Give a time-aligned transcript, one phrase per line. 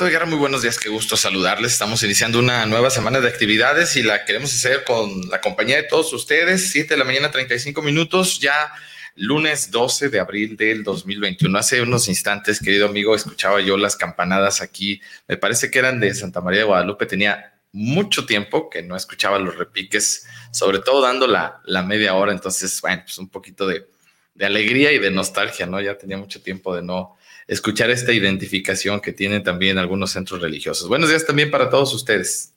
[0.00, 1.72] Muy buenos días, qué gusto saludarles.
[1.72, 5.82] Estamos iniciando una nueva semana de actividades y la queremos hacer con la compañía de
[5.82, 6.70] todos ustedes.
[6.70, 8.72] 7 de la mañana, 35 minutos, ya
[9.16, 11.58] lunes 12 de abril del 2021.
[11.58, 15.02] Hace unos instantes, querido amigo, escuchaba yo las campanadas aquí.
[15.28, 17.04] Me parece que eran de Santa María de Guadalupe.
[17.04, 22.32] Tenía mucho tiempo que no escuchaba los repiques, sobre todo dando la, media hora.
[22.32, 23.86] Entonces, bueno, pues un poquito de
[24.40, 25.78] alegría y de nostalgia, ¿no?
[25.78, 27.18] Ya tenía mucho tiempo de no
[27.50, 30.88] escuchar esta identificación que tienen también algunos centros religiosos.
[30.88, 32.54] Buenos días también para todos ustedes.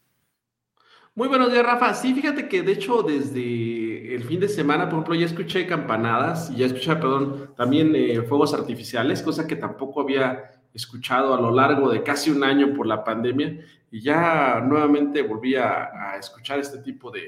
[1.16, 1.96] Muy buenos días, Rafa.
[1.96, 6.52] Sí, fíjate que de hecho desde el fin de semana, por ejemplo, ya escuché campanadas
[6.52, 11.50] y ya escuché, perdón, también eh, fuegos artificiales, cosa que tampoco había escuchado a lo
[11.50, 16.78] largo de casi un año por la pandemia y ya nuevamente volví a, escuchar este
[16.80, 17.22] tipo de,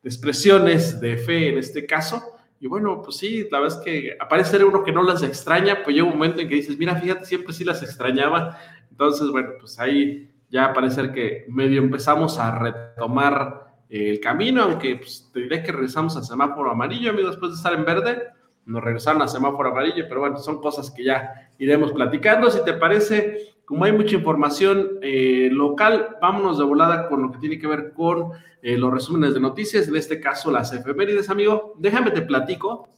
[0.00, 2.36] de expresiones de fe en este caso.
[2.62, 5.96] Y bueno, pues sí, la verdad es que aparece uno que no las extraña, pues
[5.96, 8.58] llega un momento en que dices, mira, fíjate, siempre sí las extrañaba.
[8.90, 15.30] Entonces, bueno, pues ahí ya parece que medio empezamos a retomar el camino, aunque pues,
[15.32, 18.28] te diré que regresamos al semáforo amarillo, amigo, después de estar en verde,
[18.66, 22.50] nos regresaron al semáforo amarillo, pero bueno, son cosas que ya iremos platicando.
[22.50, 27.38] Si te parece, como hay mucha información eh, local, vámonos de volada con lo que
[27.38, 28.32] tiene que ver con
[28.62, 31.76] eh, los resúmenes de noticias, en este caso las efemérides, amigo.
[31.78, 32.88] Déjame te platico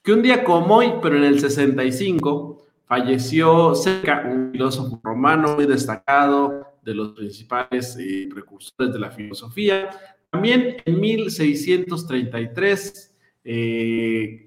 [0.00, 5.66] que un día como hoy, pero en el 65, falleció Seneca, un filósofo romano muy
[5.66, 9.90] destacado, de los principales eh, precursores de la filosofía.
[10.30, 13.16] También en 1633,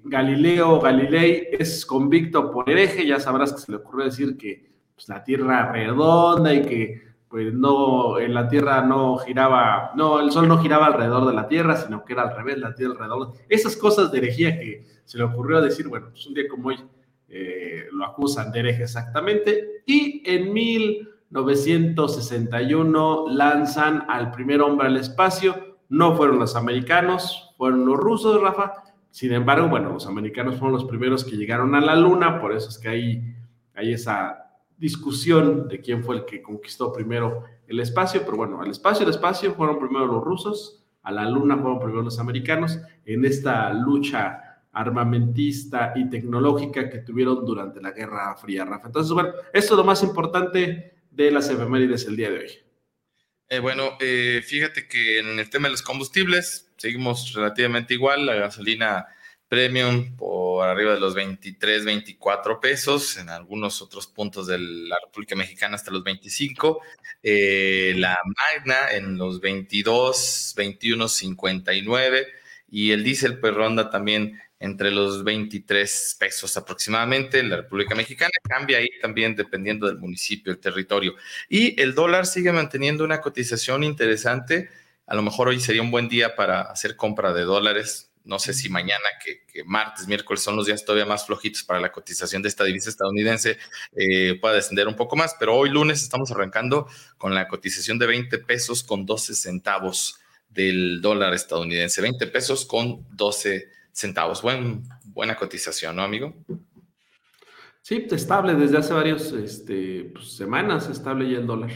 [0.04, 5.08] Galileo Galilei es convicto por hereje, ya sabrás que se le ocurrió decir que pues,
[5.08, 10.46] la Tierra redonda y que pues no, en la Tierra no giraba, no, el Sol
[10.48, 13.32] no giraba alrededor de la Tierra, sino que era al revés, la Tierra alrededor.
[13.48, 16.78] Esas cosas de herejía que se le ocurrió decir, bueno, pues un día como hoy
[17.30, 19.82] eh, lo acusan de hereje exactamente.
[19.86, 25.78] Y en 1961 lanzan al primer hombre al espacio.
[25.88, 28.74] No fueron los americanos, fueron los rusos, Rafa.
[29.10, 32.68] Sin embargo, bueno, los americanos fueron los primeros que llegaron a la Luna, por eso
[32.68, 33.34] es que hay,
[33.74, 34.41] hay esa
[34.82, 39.10] discusión de quién fue el que conquistó primero el espacio, pero bueno, al espacio, el
[39.10, 44.58] espacio fueron primero los rusos, a la luna fueron primero los americanos, en esta lucha
[44.72, 48.88] armamentista y tecnológica que tuvieron durante la Guerra Fría, Rafa.
[48.88, 52.50] Entonces, bueno, esto es lo más importante de las efemérides el día de hoy.
[53.48, 58.34] Eh, bueno, eh, fíjate que en el tema de los combustibles seguimos relativamente igual, la
[58.34, 59.06] gasolina
[59.52, 65.36] premium por arriba de los 23, 24 pesos, en algunos otros puntos de la República
[65.36, 66.80] Mexicana hasta los 25,
[67.22, 72.26] eh, la Magna en los 22, 21, 59
[72.70, 77.40] y el diésel pues ronda también entre los 23 pesos aproximadamente.
[77.40, 81.14] En la República Mexicana cambia ahí también dependiendo del municipio, el territorio.
[81.50, 84.70] Y el dólar sigue manteniendo una cotización interesante.
[85.06, 88.54] A lo mejor hoy sería un buen día para hacer compra de dólares no sé
[88.54, 92.48] si mañana, que, martes, miércoles son los días todavía más flojitos para la cotización de
[92.48, 93.58] esta divisa estadounidense,
[93.96, 96.88] eh, pueda descender un poco más, pero hoy lunes estamos arrancando
[97.18, 103.06] con la cotización de 20 pesos con 12 centavos del dólar estadounidense, 20 pesos con
[103.10, 104.42] 12 centavos.
[104.42, 106.34] Buen, buena cotización, ¿no, amigo?
[107.82, 111.70] Sí, estable desde hace varias este, pues, semanas, estable ya el dólar.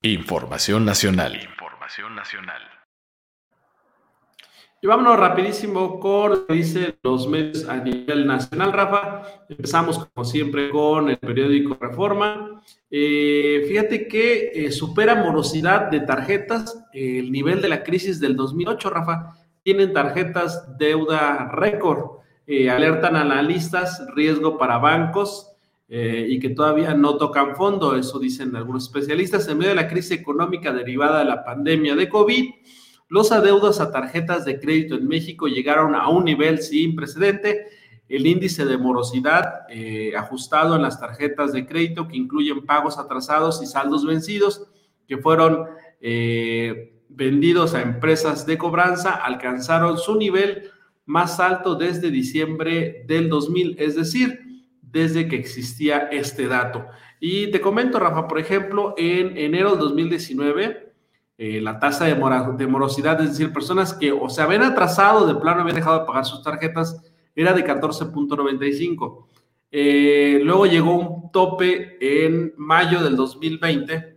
[0.00, 1.36] Información nacional.
[1.36, 2.81] Información nacional.
[4.84, 9.22] Y vámonos rapidísimo con lo que dicen los medios a nivel nacional, Rafa.
[9.48, 12.60] Empezamos como siempre con el periódico Reforma.
[12.90, 18.90] Eh, fíjate que eh, supera morosidad de tarjetas el nivel de la crisis del 2008,
[18.90, 19.36] Rafa.
[19.62, 22.18] Tienen tarjetas deuda récord.
[22.48, 25.48] Eh, alertan analistas riesgo para bancos
[25.88, 27.94] y que todavía no tocan fondo.
[27.94, 29.46] Eso dicen algunos especialistas.
[29.46, 32.50] En medio de la crisis económica derivada de la pandemia de COVID
[33.12, 37.66] los adeudos a tarjetas de crédito en México llegaron a un nivel sin precedente.
[38.08, 43.62] El índice de morosidad eh, ajustado en las tarjetas de crédito que incluyen pagos atrasados
[43.62, 44.66] y saldos vencidos
[45.06, 45.66] que fueron
[46.00, 50.70] eh, vendidos a empresas de cobranza alcanzaron su nivel
[51.04, 54.40] más alto desde diciembre del 2000, es decir,
[54.80, 56.86] desde que existía este dato.
[57.20, 60.91] Y te comento, Rafa, por ejemplo, en enero del 2019,
[61.38, 62.14] eh, la tasa de,
[62.66, 66.24] morosidad, es decir, personas que o se habían atrasado de plano, habían dejado de pagar
[66.24, 67.02] sus tarjetas,
[67.34, 69.26] era de 14.95.
[69.70, 74.16] Eh, luego llegó un tope en mayo del 2020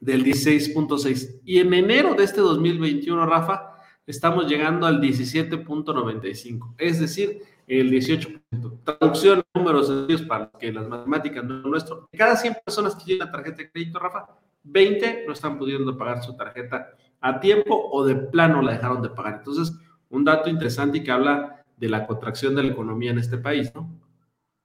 [0.00, 1.40] del 16.6.
[1.44, 6.74] Y en enero de este 2021, Rafa, estamos llegando al 17.95.
[6.76, 8.40] Es decir, el 18%.
[8.84, 12.08] Traducción, números sencillos para que las matemáticas no es nuestro.
[12.16, 14.26] Cada 100 personas que tienen la tarjeta de crédito, Rafa,
[14.64, 19.10] 20 no están pudiendo pagar su tarjeta a tiempo o de plano la dejaron de
[19.10, 19.36] pagar.
[19.38, 19.74] Entonces,
[20.10, 23.74] un dato interesante y que habla de la contracción de la economía en este país,
[23.74, 24.00] ¿no?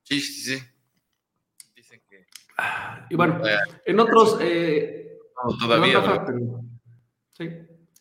[0.04, 0.63] Sí, sí, sí.
[1.75, 2.25] Dicen que...
[3.10, 3.42] Y bueno,
[3.86, 4.38] en otros...
[4.42, 5.18] Eh,
[5.60, 6.01] todavía.
[7.31, 7.50] sí.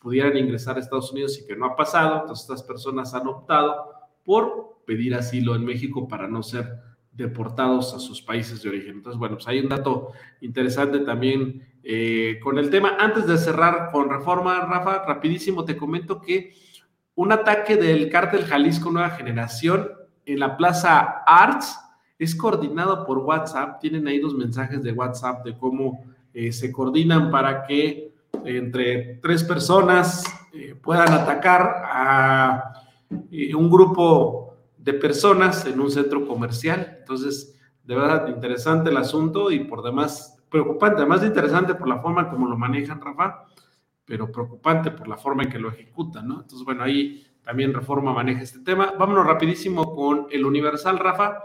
[0.10, 2.22] pudieran ingresar a Estados Unidos y que no ha pasado.
[2.22, 6.80] Entonces estas personas han optado por pedir asilo en México para no ser
[7.12, 8.96] deportados a sus países de origen.
[8.96, 12.98] Entonces, bueno, pues hay un dato interesante también eh, con el tema.
[12.98, 16.56] Antes de cerrar con reforma, Rafa, rapidísimo te comento que
[17.14, 19.92] un ataque del cártel Jalisco Nueva Generación
[20.26, 21.80] en la Plaza Arts
[22.18, 23.80] es coordinado por WhatsApp.
[23.80, 26.04] Tienen ahí dos mensajes de WhatsApp de cómo
[26.34, 28.10] eh, se coordinan para que
[28.46, 32.74] entre tres personas eh, puedan atacar a
[33.32, 36.98] eh, un grupo de personas en un centro comercial.
[37.00, 42.00] Entonces, de verdad, interesante el asunto y por demás preocupante, además de interesante por la
[42.00, 43.46] forma como lo manejan, Rafa,
[44.06, 46.42] pero preocupante por la forma en que lo ejecutan, ¿no?
[46.42, 48.94] Entonces, bueno, ahí también Reforma maneja este tema.
[48.98, 51.40] Vámonos rapidísimo con el Universal, Rafa.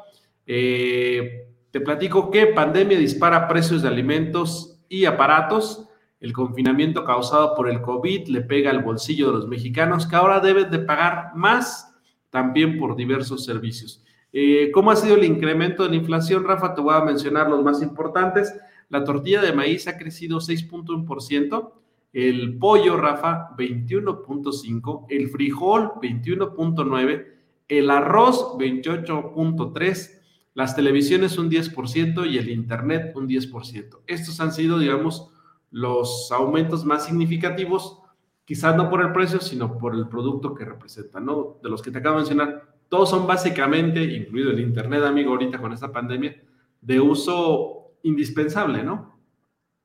[0.46, 5.88] Eh, te platico que pandemia dispara precios de alimentos y aparatos.
[6.20, 10.40] El confinamiento causado por el COVID le pega al bolsillo de los mexicanos que ahora
[10.40, 11.94] deben de pagar más
[12.30, 14.02] también por diversos servicios.
[14.32, 16.74] Eh, ¿Cómo ha sido el incremento de la inflación, Rafa?
[16.74, 18.52] Te voy a mencionar los más importantes.
[18.88, 21.72] La tortilla de maíz ha crecido 6.1%,
[22.12, 27.26] el pollo, Rafa, 21.5%, el frijol, 21.9%,
[27.68, 30.20] el arroz, 28.3%,
[30.54, 34.00] las televisiones un 10% y el internet un 10%.
[34.06, 35.30] Estos han sido, digamos,
[35.74, 37.98] los aumentos más significativos,
[38.44, 41.58] quizás no por el precio, sino por el producto que representan, ¿no?
[41.64, 45.58] De los que te acabo de mencionar, todos son básicamente, incluido el Internet, amigo, ahorita
[45.58, 46.40] con esta pandemia,
[46.80, 49.18] de uso indispensable, ¿no?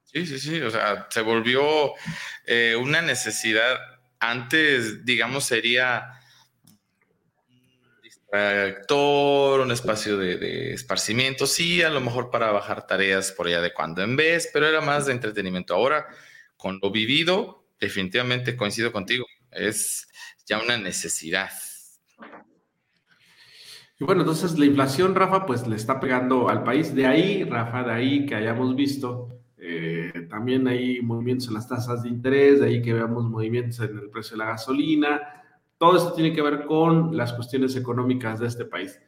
[0.03, 1.62] Sí, sí, sí, o sea, se volvió
[2.46, 3.79] eh, una necesidad.
[4.19, 6.18] Antes, digamos, sería
[8.31, 13.74] actor, un espacio de, esparcimiento, sí, a lo mejor para bajar tareas por allá de
[13.74, 15.74] cuando en vez, pero era más de entretenimiento.
[15.74, 16.07] Ahora,
[16.57, 20.07] con lo vivido, definitivamente coincido contigo, es
[20.45, 21.51] ya una necesidad.
[24.00, 26.95] Y bueno, entonces la inflación, Rafa, pues le está pegando al país.
[26.95, 32.03] De ahí, Rafa, de ahí que hayamos visto eh, también hay movimientos en las tasas
[32.03, 35.38] de interés, de ahí que veamos movimientos en el precio de la gasolina,
[35.79, 39.00] todo esto tiene que ver con las cuestiones económicas de este país.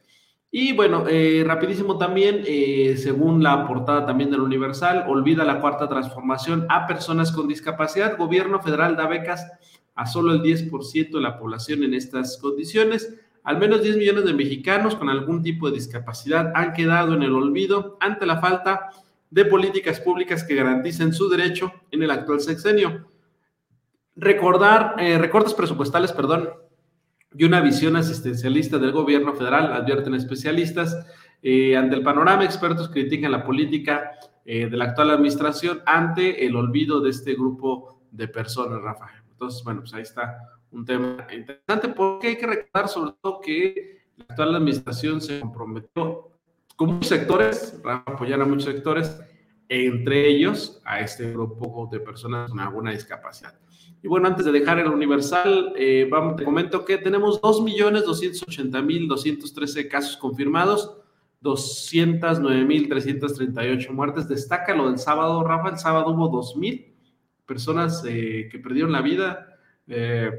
[0.50, 5.88] Y bueno, eh, rapidísimo también, eh, según la portada también del Universal, olvida la cuarta
[5.88, 8.18] transformación a personas con discapacidad.
[8.18, 9.46] Gobierno federal da becas
[9.94, 13.18] a solo el 10% de la población en estas condiciones.
[13.44, 17.34] Al menos 10 millones de mexicanos con algún tipo de discapacidad han quedado en el
[17.34, 18.90] olvido ante la falta
[19.30, 23.11] de políticas públicas que garanticen su derecho en el actual sexenio.
[24.14, 26.50] Recordar, eh, recortes presupuestales, perdón,
[27.34, 31.06] y una visión asistencialista del gobierno federal, advierten especialistas.
[31.42, 34.12] Eh, ante el panorama, expertos critican la política
[34.44, 39.06] eh, de la actual administración ante el olvido de este grupo de personas, Rafa.
[39.30, 40.38] Entonces, bueno, pues ahí está
[40.70, 46.30] un tema interesante porque hay que recordar sobre todo que la actual administración se comprometió
[46.76, 49.20] con muchos sectores, apoyar a muchos sectores,
[49.68, 53.54] entre ellos a este grupo de personas con alguna discapacidad.
[54.02, 60.16] Y bueno, antes de dejar el universal, eh, vamos, te comento que tenemos 2.280.213 casos
[60.16, 60.96] confirmados,
[61.40, 64.28] 209.338 muertes.
[64.28, 65.68] Destaca lo del sábado, Rafa.
[65.68, 66.84] El sábado hubo 2.000
[67.46, 69.56] personas eh, que perdieron la vida.
[69.86, 70.32] Eh,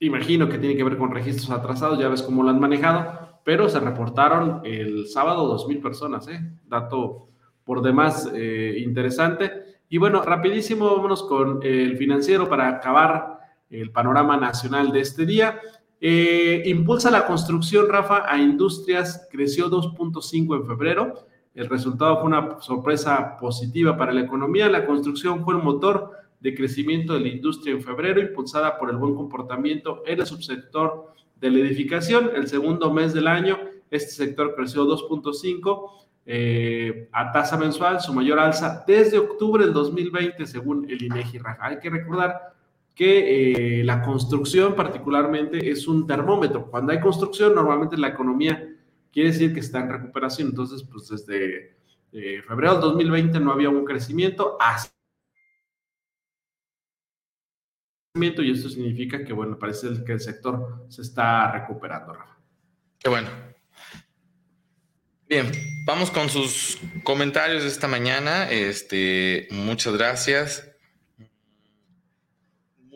[0.00, 3.70] imagino que tiene que ver con registros atrasados, ya ves cómo lo han manejado, pero
[3.70, 6.38] se reportaron el sábado 2.000 personas, ¿eh?
[6.66, 7.30] Dato
[7.64, 8.30] por demás
[8.76, 9.73] interesante.
[9.94, 13.38] Y bueno, rapidísimo, vámonos con el financiero para acabar
[13.70, 15.60] el panorama nacional de este día.
[16.00, 21.28] Eh, impulsa la construcción, Rafa, a industrias, creció 2.5 en febrero.
[21.54, 24.68] El resultado fue una sorpresa positiva para la economía.
[24.68, 26.10] La construcción fue el motor
[26.40, 31.14] de crecimiento de la industria en febrero, impulsada por el buen comportamiento en el subsector
[31.40, 32.32] de la edificación.
[32.34, 33.60] El segundo mes del año,
[33.92, 40.46] este sector creció 2.5 eh, a tasa mensual, su mayor alza desde octubre del 2020,
[40.46, 41.38] según el INEGI.
[41.38, 41.66] Rafa.
[41.66, 42.54] Hay que recordar
[42.94, 46.70] que eh, la construcción particularmente es un termómetro.
[46.70, 48.68] Cuando hay construcción, normalmente la economía
[49.12, 50.48] quiere decir que está en recuperación.
[50.48, 51.76] Entonces, pues desde
[52.12, 54.94] eh, febrero del 2020 no había un crecimiento hasta
[58.16, 62.38] y esto significa que, bueno, parece que el sector se está recuperando, Rafa.
[62.96, 63.28] Qué bueno.
[65.28, 65.50] Bien,
[65.84, 68.50] vamos con sus comentarios de esta mañana.
[68.50, 70.74] Este, muchas gracias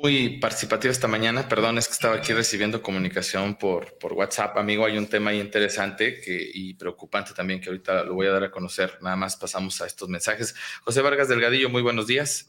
[0.01, 1.49] muy participativa esta mañana.
[1.49, 4.57] Perdón, es que estaba aquí recibiendo comunicación por, por WhatsApp.
[4.57, 8.45] Amigo, hay un tema interesante que, y preocupante también que ahorita lo voy a dar
[8.45, 8.99] a conocer.
[9.03, 10.55] Nada más pasamos a estos mensajes.
[10.83, 12.49] José Vargas Delgadillo, muy buenos días.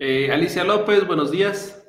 [0.00, 1.82] Eh, Alicia López, buenos días.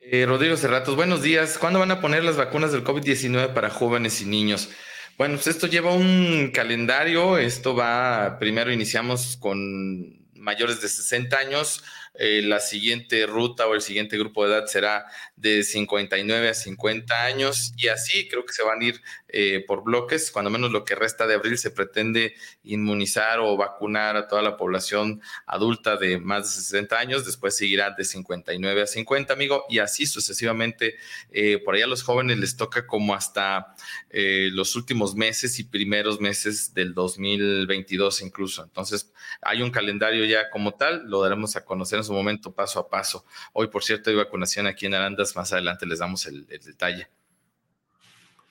[0.00, 1.58] Eh, Rodrigo Cerratos, buenos días.
[1.58, 4.70] ¿Cuándo van a poner las vacunas del COVID-19 para jóvenes y niños?
[5.16, 7.38] Bueno, pues esto lleva un calendario.
[7.38, 11.84] Esto va, primero iniciamos con mayores de 60 años.
[12.14, 15.06] Eh, la siguiente ruta o el siguiente grupo de edad será
[15.36, 19.00] de 59 a 50 años y así creo que se van a ir
[19.36, 20.30] eh, por bloques.
[20.30, 24.56] Cuando menos lo que resta de abril se pretende inmunizar o vacunar a toda la
[24.56, 27.26] población adulta de más de 60 años.
[27.26, 30.94] Después seguirá de 59 a 50, amigo, y así sucesivamente.
[31.32, 33.74] Eh, por allá a los jóvenes les toca como hasta
[34.08, 38.62] eh, los últimos meses y primeros meses del 2022 incluso.
[38.62, 39.12] Entonces,
[39.42, 42.88] hay un calendario ya como tal, lo daremos a conocer en su momento paso a
[42.88, 43.24] paso.
[43.52, 47.08] Hoy, por cierto, hay vacunación aquí en Arandas, más adelante les damos el detalle.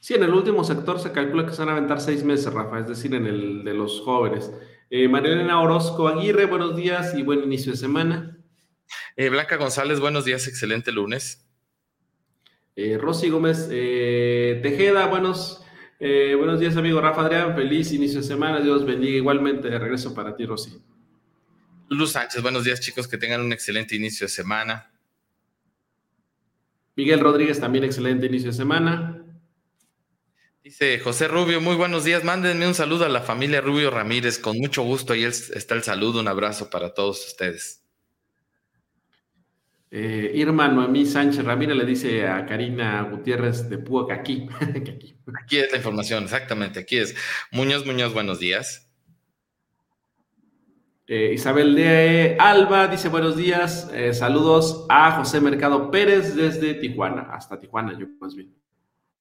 [0.04, 2.80] Sí, en el último sector se calcula que se van a aventar seis meses, Rafa,
[2.80, 4.52] es decir, en el de los jóvenes.
[4.90, 8.38] Eh, Marilena Orozco Aguirre, buenos días y buen inicio de semana.
[9.16, 11.48] Eh, Blanca González, buenos días, excelente lunes.
[12.76, 15.64] Eh, Rosy Gómez eh, Tejeda, buenos,
[16.02, 20.36] buenos días, amigo Rafa Adrián, feliz inicio de semana, Dios bendiga igualmente, de regreso para
[20.36, 20.82] ti, Rosy.
[21.88, 24.92] Luz Sánchez, buenos días, chicos, que tengan un excelente inicio de semana.
[26.98, 29.23] Miguel Rodríguez, también excelente inicio de semana.
[30.64, 32.24] Dice José Rubio, muy buenos días.
[32.24, 34.40] Mándenme un saludo a la familia Rubio Ramírez.
[34.40, 35.12] Con mucho gusto.
[35.12, 36.22] Ahí está el saludo.
[36.22, 37.84] Un abrazo para todos ustedes.
[39.92, 44.48] Eh, Irma Noemí Sánchez Ramírez le dice a Karina Gutiérrez de Púa que aquí.
[45.44, 45.58] aquí.
[45.58, 46.80] es la información, exactamente.
[46.80, 47.14] Aquí es.
[47.52, 48.90] Muñoz Muñoz, buenos días.
[51.08, 53.92] Eh, Isabel de Alba dice buenos días.
[53.94, 57.24] Eh, saludos a José Mercado Pérez desde Tijuana.
[57.34, 58.63] Hasta Tijuana, yo más bien.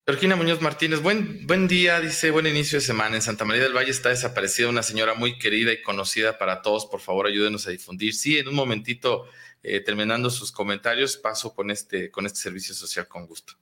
[0.04, 3.14] Georgina Muñoz Martínez, buen, buen día, dice, buen inicio de semana.
[3.14, 6.86] En Santa María del Valle está desaparecida una señora muy querida y conocida para todos.
[6.86, 8.12] Por favor, ayúdenos a difundir.
[8.12, 9.26] Sí, en un momentito,
[9.62, 13.52] eh, terminando sus comentarios, paso con este, con este servicio social con gusto.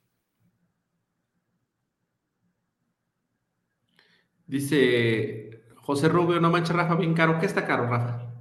[4.47, 7.37] Dice José Rubio, no mancha Rafa, bien caro.
[7.39, 8.33] ¿Qué está caro, Rafa?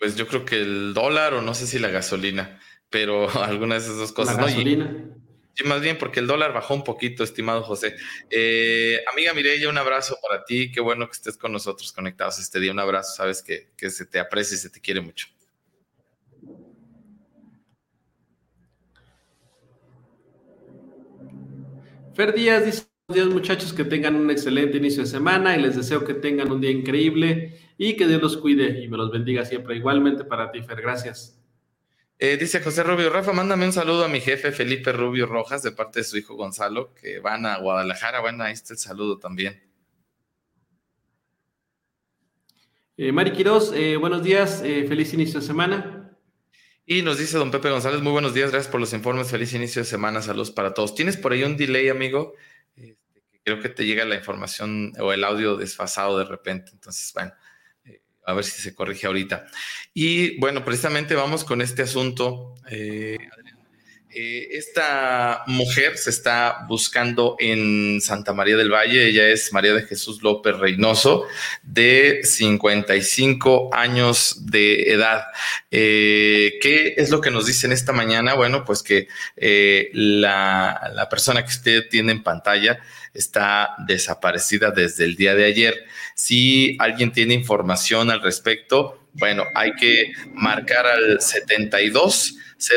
[0.00, 2.58] Pues yo creo que el dólar o no sé si la gasolina,
[2.90, 4.38] pero alguna de esas dos cosas.
[4.38, 5.14] La gasolina.
[5.54, 7.94] Sí, más bien porque el dólar bajó un poquito, estimado José.
[8.28, 10.72] Eh, amiga Mireya, un abrazo para ti.
[10.72, 12.72] Qué bueno que estés con nosotros conectados este día.
[12.72, 15.28] Un abrazo, sabes que, se te aprecia y se te quiere mucho.
[22.14, 25.76] Fer Díaz dice, buenos días muchachos, que tengan un excelente inicio de semana y les
[25.76, 29.44] deseo que tengan un día increíble y que Dios los cuide y me los bendiga
[29.44, 29.76] siempre.
[29.76, 31.43] Igualmente para ti, Fer, gracias.
[32.18, 35.72] Eh, dice José Rubio, Rafa, mándame un saludo a mi jefe Felipe Rubio Rojas de
[35.72, 38.20] parte de su hijo Gonzalo, que van a Guadalajara.
[38.20, 39.60] Bueno, ahí está el saludo también.
[42.96, 46.04] Eh, Mari Quiroz, eh, buenos días, feliz inicio de semana.
[46.86, 49.80] Y nos dice don Pepe González, muy buenos días, gracias por los informes, feliz inicio
[49.80, 50.94] de semana, saludos para todos.
[50.94, 52.34] ¿Tienes por ahí un delay, amigo?
[52.76, 57.32] Este, creo que te llega la información o el audio desfasado de repente, entonces, bueno,
[57.32, 57.43] eh,
[58.26, 59.46] a ver si se corrige ahorita.
[59.92, 63.18] Y bueno, precisamente vamos con este asunto, eh,
[64.16, 69.08] eh, esta mujer se está buscando en Santa María del Valle.
[69.08, 71.26] Ella es María de Jesús López Reynoso,
[71.64, 75.24] de 55 años de edad.
[75.70, 78.34] Eh, ¿Qué es lo que nos dicen esta mañana?
[78.34, 82.78] Bueno, pues que eh, la, la persona que usted tiene en pantalla
[83.14, 85.86] está desaparecida desde el día de ayer.
[86.14, 92.36] Si alguien tiene información al respecto, bueno, hay que marcar al 72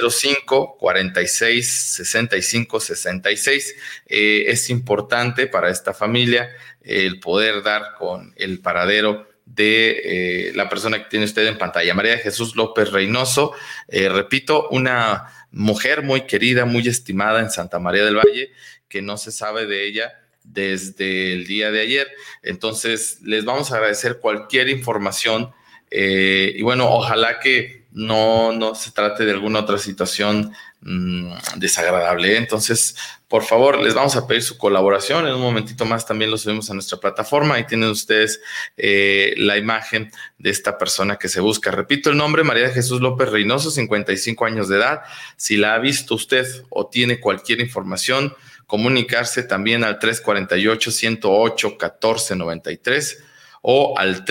[0.10, 3.76] 05 46 65 66.
[4.08, 6.50] es importante para esta familia
[6.82, 11.94] el poder dar con el paradero de eh, la persona que tiene usted en pantalla,
[11.94, 13.54] María Jesús López Reynoso.
[13.88, 18.52] Eh, repito, una mujer muy querida, muy estimada en Santa María del Valle,
[18.90, 20.14] que no se sabe de ella
[20.44, 22.08] desde el día de ayer.
[22.44, 25.52] Entonces, les vamos a agradecer cualquier información
[25.90, 32.38] eh, y bueno, ojalá que no, no se trate de alguna otra situación mm, desagradable.
[32.38, 32.96] Entonces,
[33.28, 35.28] por favor, les vamos a pedir su colaboración.
[35.28, 37.56] En un momentito más también lo subimos a nuestra plataforma.
[37.56, 38.42] Ahí tienen ustedes
[38.78, 41.72] eh, la imagen de esta persona que se busca.
[41.72, 45.02] Repito el nombre, María Jesús López Reynoso, 55 años de edad.
[45.36, 48.34] Si la ha visto usted o tiene cualquier información,
[48.66, 53.24] comunicarse también al 348 108 1493
[53.62, 54.24] o al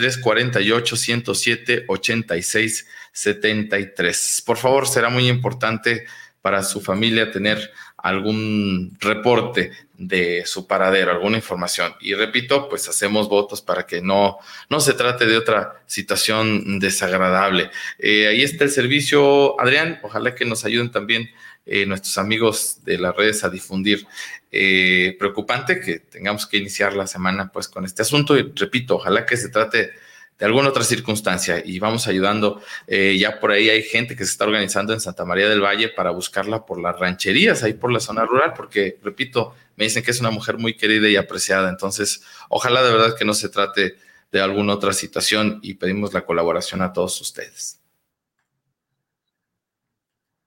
[3.16, 4.44] 348-107-8673.
[4.44, 6.06] Por favor, será muy importante
[6.42, 11.94] para su familia tener algún reporte de su paradero, alguna información.
[12.00, 14.38] Y repito, pues hacemos votos para que no,
[14.70, 17.70] no se trate de otra situación desagradable.
[17.98, 19.98] Eh, ahí está el servicio, Adrián.
[20.04, 21.30] Ojalá que nos ayuden también
[21.64, 24.06] eh, nuestros amigos de las redes a difundir.
[24.52, 29.26] Eh, preocupante que tengamos que iniciar la semana pues con este asunto y repito, ojalá
[29.26, 29.90] que se trate
[30.38, 32.60] de alguna otra circunstancia y vamos ayudando.
[32.86, 35.88] Eh, ya por ahí hay gente que se está organizando en Santa María del Valle
[35.88, 40.10] para buscarla por las rancherías, ahí por la zona rural, porque, repito, me dicen que
[40.10, 41.68] es una mujer muy querida y apreciada.
[41.68, 43.96] Entonces, ojalá de verdad que no se trate
[44.30, 47.80] de alguna otra situación y pedimos la colaboración a todos ustedes.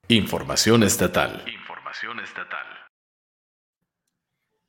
[0.07, 1.43] Información estatal.
[1.47, 2.65] Información estatal.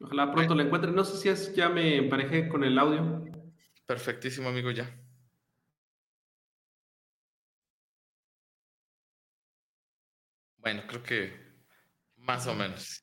[0.00, 0.90] Ojalá pronto la encuentre.
[0.92, 3.24] No sé si es, ya me emparejé con el audio.
[3.86, 4.90] Perfectísimo, amigo, ya.
[10.60, 11.32] Bueno, creo que
[12.16, 13.02] más o menos.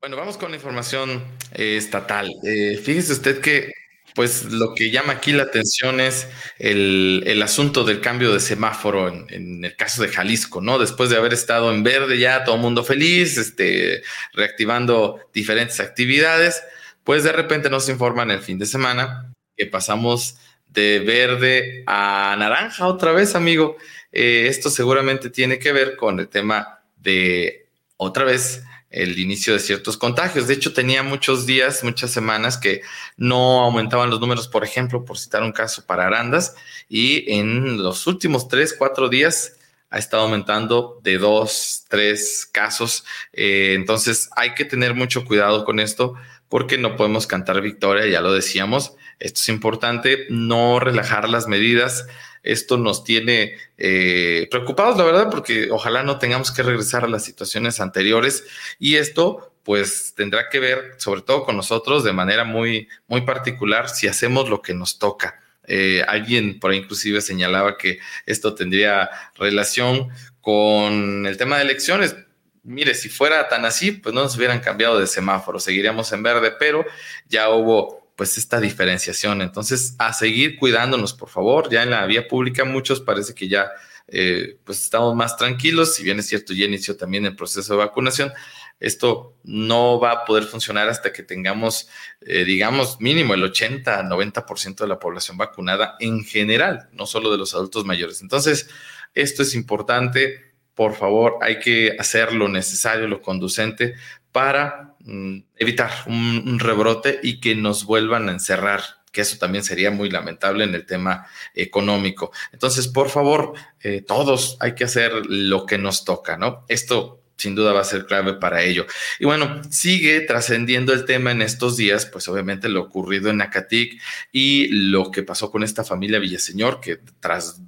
[0.00, 1.22] Bueno, vamos con la información
[1.52, 2.30] eh, estatal.
[2.44, 3.72] Eh, fíjese usted que
[4.14, 6.26] pues lo que llama aquí la atención es
[6.58, 10.78] el, asunto del cambio de semáforo en, el caso de Jalisco, ¿no?
[10.78, 16.62] Después de haber estado en verde ya, todo mundo feliz, este, reactivando diferentes actividades,
[17.04, 22.86] pues de repente nos informan el fin de semana que pasamos de verde a naranja
[22.86, 23.76] otra vez, amigo.
[24.12, 29.58] Eh, esto seguramente tiene que ver con el tema de otra vez el inicio de
[29.58, 30.46] ciertos contagios.
[30.46, 32.82] De hecho, tenía muchos días, muchas semanas que
[33.16, 36.54] no aumentaban los números, por ejemplo, por citar un caso para Arandas,
[36.88, 39.56] y en los últimos tres, cuatro días
[39.90, 43.04] ha estado aumentando de dos, tres casos.
[43.32, 46.14] Eh, entonces, hay que tener mucho cuidado con esto
[46.48, 48.94] porque no podemos cantar victoria, ya lo decíamos.
[49.18, 52.06] Esto es importante, no relajar las medidas
[52.46, 57.24] esto nos tiene eh, preocupados, la verdad, porque ojalá no tengamos que regresar a las
[57.24, 58.44] situaciones anteriores
[58.78, 63.88] y esto pues tendrá que ver sobre todo con nosotros de manera muy, muy particular
[63.88, 65.40] si hacemos lo que nos toca.
[65.66, 72.14] Eh, alguien por ahí inclusive señalaba que esto tendría relación con el tema de elecciones.
[72.62, 76.52] Mire, si fuera tan así, pues no nos hubieran cambiado de semáforo, seguiríamos en verde,
[76.56, 76.84] pero
[77.28, 79.42] ya hubo pues esta diferenciación.
[79.42, 81.70] Entonces, a seguir cuidándonos, por favor.
[81.70, 83.70] Ya en la vía pública muchos parece que ya
[84.08, 87.78] eh, pues estamos más tranquilos, si bien es cierto, ya inició también el proceso de
[87.78, 88.32] vacunación.
[88.78, 91.88] Esto no va a poder funcionar hasta que tengamos,
[92.20, 97.38] eh, digamos, mínimo el 80, 90% de la población vacunada en general, no solo de
[97.38, 98.20] los adultos mayores.
[98.20, 98.68] Entonces,
[99.14, 100.54] esto es importante.
[100.74, 103.94] Por favor, hay que hacer lo necesario, lo conducente
[104.36, 109.90] para mm, evitar un, rebrote y que nos vuelvan a encerrar que eso también sería
[109.90, 112.32] muy lamentable en el tema económico.
[112.52, 116.66] Entonces, por favor, eh, todos hay que hacer lo que nos toca, ¿no?
[116.68, 118.84] Esto sin duda va a ser clave para ello.
[119.18, 123.98] Y bueno, sigue trascendiendo el tema en estos días, pues obviamente lo ocurrido en Acatic
[124.32, 127.62] y lo que pasó con esta familia Villaseñor, que tras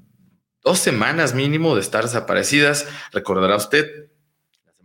[0.63, 2.87] dos semanas mínimo de estar desaparecidas.
[3.11, 4.11] Recordará usted,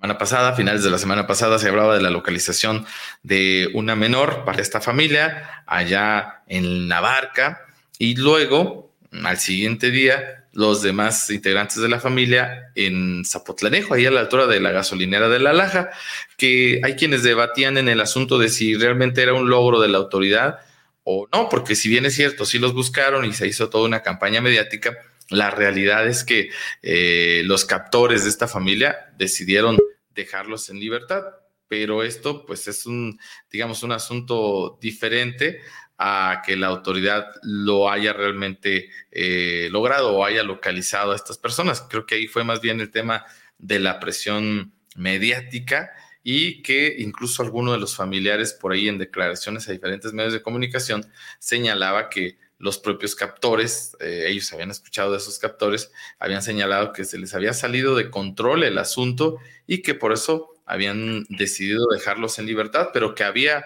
[0.04, 2.86] semana pasada, finales de la semana pasada, se hablaba de la localización
[3.22, 7.62] de una menor para esta familia allá en la barca
[7.98, 14.12] y luego, al siguiente día, los demás integrantes de la familia en Zapotlanejo, ahí a
[14.12, 15.92] la altura de la gasolinera de La Laja,
[16.36, 20.00] que hay quienes debatían en el asunto de si realmente era un logro de la
[20.00, 20.60] autoridad
[21.06, 24.04] o no, porque si bien es cierto, sí los buscaron y se hizo toda una
[24.04, 24.98] campaña mediática,
[25.30, 26.50] la realidad es que
[26.82, 29.78] eh, los captores de esta familia decidieron
[30.14, 31.24] dejarlos en libertad,
[31.68, 33.20] pero esto pues es un,
[33.52, 35.62] digamos, un asunto diferente
[35.98, 41.82] a que la autoridad lo haya realmente eh, logrado o haya localizado a estas personas.
[41.90, 43.26] Creo que ahí fue más bien el tema
[43.58, 45.92] de la presión mediática
[46.24, 50.42] y que incluso alguno de los familiares por ahí en declaraciones a diferentes medios de
[50.42, 51.06] comunicación
[51.40, 57.04] señalaba que los propios captores, eh, ellos habían escuchado de esos captores, habían señalado que
[57.04, 62.40] se les había salido de control el asunto y que por eso habían decidido dejarlos
[62.40, 63.66] en libertad, pero que había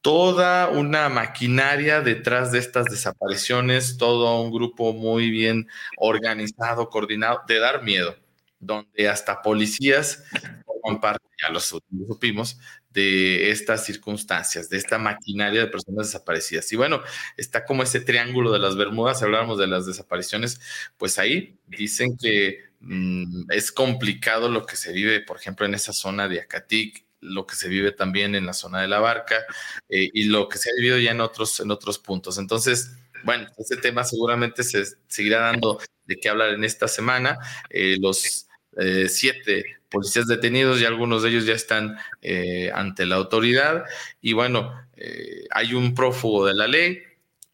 [0.00, 7.58] toda una maquinaria detrás de estas desapariciones, todo un grupo muy bien organizado, coordinado, de
[7.58, 8.16] dar miedo,
[8.60, 10.24] donde hasta policías
[10.64, 12.58] forman parte, ya lo supimos,
[12.98, 16.72] de estas circunstancias, de esta maquinaria de personas desaparecidas.
[16.72, 17.00] Y bueno,
[17.36, 20.60] está como ese triángulo de las Bermudas, hablábamos de las desapariciones,
[20.96, 25.92] pues ahí dicen que mm, es complicado lo que se vive, por ejemplo, en esa
[25.92, 29.36] zona de Acatic, lo que se vive también en la zona de la barca
[29.88, 32.36] eh, y lo que se ha vivido ya en otros, en otros puntos.
[32.38, 37.38] Entonces, bueno, ese tema seguramente se seguirá dando de qué hablar en esta semana.
[37.70, 41.96] Eh, los eh, siete policías detenidos y algunos de ellos ya están
[42.74, 43.84] ante la autoridad.
[44.20, 44.74] Y bueno,
[45.50, 47.02] hay un prófugo de la ley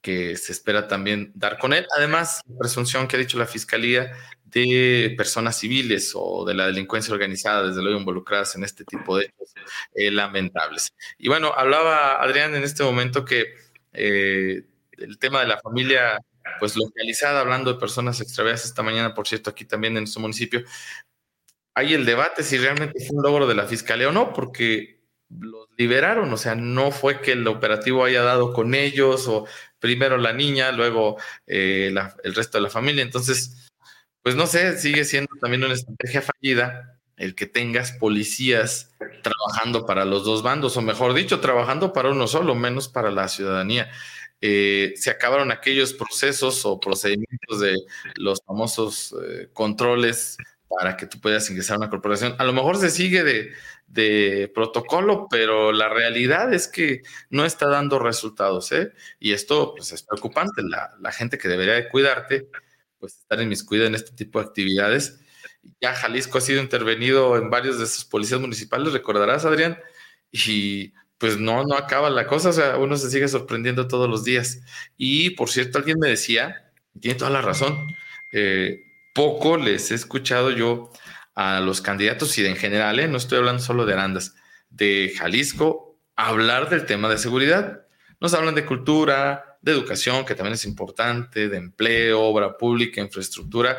[0.04, 1.86] que se espera también dar con él.
[1.96, 4.12] Además, la presunción que ha dicho la Fiscalía
[4.44, 9.24] de personas civiles o de la delincuencia organizada, desde luego involucradas en este tipo de
[9.24, 9.54] hechos
[9.94, 10.94] eh, lamentables.
[11.18, 13.54] Y bueno, hablaba Adrián en este momento que
[13.94, 16.18] eh, el tema de la familia,
[16.60, 20.62] pues localizada, hablando de personas extraviadas esta mañana, por cierto, aquí también en nuestro municipio,
[21.74, 25.68] hay el debate si realmente fue un logro de la fiscalía o no, porque los
[25.76, 29.46] liberaron, o sea, no fue que el operativo haya dado con ellos o
[29.80, 33.70] primero la niña, luego eh, el resto de la familia, entonces
[34.24, 38.90] pues no sé, sigue siendo también una estrategia fallida el que tengas policías
[39.22, 43.28] trabajando para los dos bandos, o mejor dicho, trabajando para uno solo, menos para la
[43.28, 43.90] ciudadanía.
[44.40, 47.76] Eh, se acabaron aquellos procesos o procedimientos de
[48.16, 50.38] los famosos eh, controles
[50.78, 52.34] para que tú puedas ingresar a una corporación.
[52.38, 57.98] A lo mejor se sigue de, protocolo, pero la realidad es que no está dando
[57.98, 58.92] resultados, ¿eh?
[59.20, 60.62] Y esto pues, es preocupante.
[60.62, 62.48] La, gente que debería de cuidarte
[62.98, 65.20] pues estar inmiscuida en este tipo de actividades.
[65.80, 69.78] Ya Jalisco ha sido intervenido en varios de sus policías municipales, recordarás, Adrián,
[70.32, 74.24] y pues no, no acaba la cosa, o sea, uno se sigue sorprendiendo todos los
[74.24, 74.60] días.
[74.96, 77.94] Y por cierto, alguien me decía, y tiene toda la razón,
[78.32, 78.82] eh,
[79.14, 80.90] poco les he escuchado yo
[81.34, 84.34] a los candidatos y en general, eh, no estoy hablando solo de Arandas,
[84.68, 87.86] de Jalisco, hablar del tema de seguridad.
[88.20, 93.78] Nos hablan de cultura, de educación, que también es importante, de empleo, obra pública, infraestructura,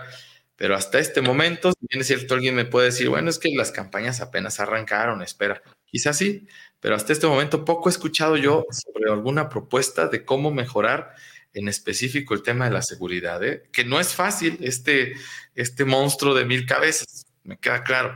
[0.55, 3.49] pero hasta este momento, si bien es cierto, alguien me puede decir, bueno, es que
[3.55, 6.47] las campañas apenas arrancaron, espera, quizás sí,
[6.79, 11.13] pero hasta este momento poco he escuchado yo sobre alguna propuesta de cómo mejorar
[11.55, 13.63] en específico el tema de la seguridad, ¿eh?
[13.71, 15.13] que no es fácil este,
[15.55, 18.15] este monstruo de mil cabezas, me queda claro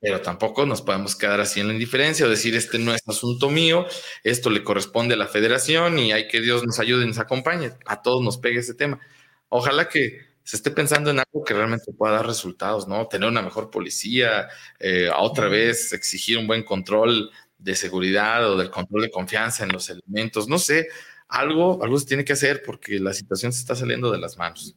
[0.00, 3.50] pero tampoco nos podemos quedar así en la indiferencia o decir, este no es asunto
[3.50, 3.86] mío,
[4.22, 7.72] esto le corresponde a la federación y hay que Dios nos ayude y nos acompañe.
[7.86, 9.00] A todos nos pegue ese tema.
[9.48, 13.06] Ojalá que se esté pensando en algo que realmente pueda dar resultados, ¿no?
[13.08, 14.48] Tener una mejor policía,
[14.78, 19.72] eh, otra vez exigir un buen control de seguridad o del control de confianza en
[19.72, 20.88] los elementos, no sé,
[21.28, 24.74] algo, algo se tiene que hacer porque la situación se está saliendo de las manos.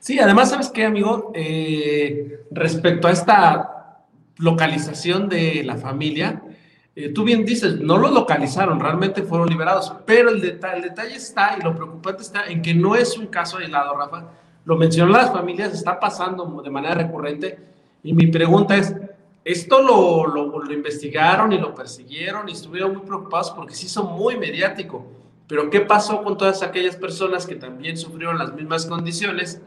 [0.00, 1.32] Sí, además, ¿sabes qué, amigo?
[1.34, 4.04] Eh, respecto a esta
[4.38, 6.42] localización de la familia,
[6.94, 11.14] eh, tú bien dices, no lo localizaron, realmente fueron liberados, pero el, detalle, el detalle
[11.16, 14.30] está y lo preocupante está en que no es un caso aislado, Rafa.
[14.64, 17.58] Lo mencionó las familias, está pasando de manera recurrente
[18.02, 18.94] y mi pregunta es,
[19.44, 24.04] ¿esto lo, lo, lo investigaron y lo persiguieron y estuvieron muy preocupados porque se hizo
[24.04, 25.17] muy mediático?
[25.48, 29.60] Pero ¿qué pasó con todas aquellas personas que también sufrieron las mismas condiciones,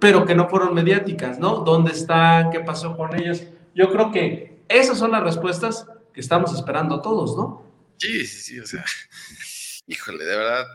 [0.00, 1.58] pero que no fueron mediáticas, ¿no?
[1.58, 2.50] ¿Dónde están?
[2.50, 3.42] ¿Qué pasó con ellos?
[3.74, 7.62] Yo creo que esas son las respuestas que estamos esperando todos, ¿no?
[7.98, 8.84] Sí, sí, sí, o sea,
[9.86, 10.66] híjole, de verdad,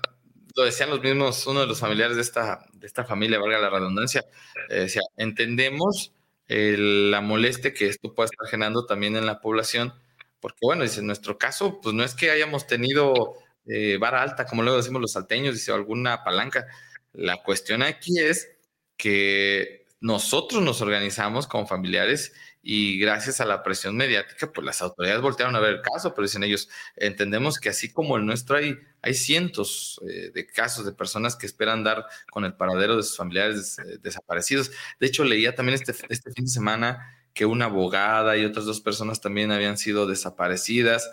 [0.56, 3.70] lo decían los mismos, uno de los familiares de esta, de esta familia, valga la
[3.70, 4.24] redundancia,
[4.70, 6.14] eh, decía, entendemos
[6.48, 9.94] la molestia que esto puede estar generando también en la población,
[10.40, 14.46] porque bueno, dice, en nuestro caso, pues no es que hayamos tenido eh, vara alta,
[14.46, 16.68] como luego decimos los salteños, dice, alguna palanca.
[17.14, 18.50] La cuestión aquí es
[18.98, 25.22] que nosotros nos organizamos como familiares y gracias a la presión mediática, pues las autoridades
[25.22, 28.78] voltearon a ver el caso, pero dicen ellos, entendemos que así como el nuestro hay,
[29.02, 33.18] hay cientos eh, de casos de personas que esperan dar con el paradero de sus
[33.18, 34.72] familiares eh, desaparecidos.
[35.00, 38.80] De hecho, leía también este, este fin de semana que una abogada y otras dos
[38.80, 41.12] personas también habían sido desaparecidas.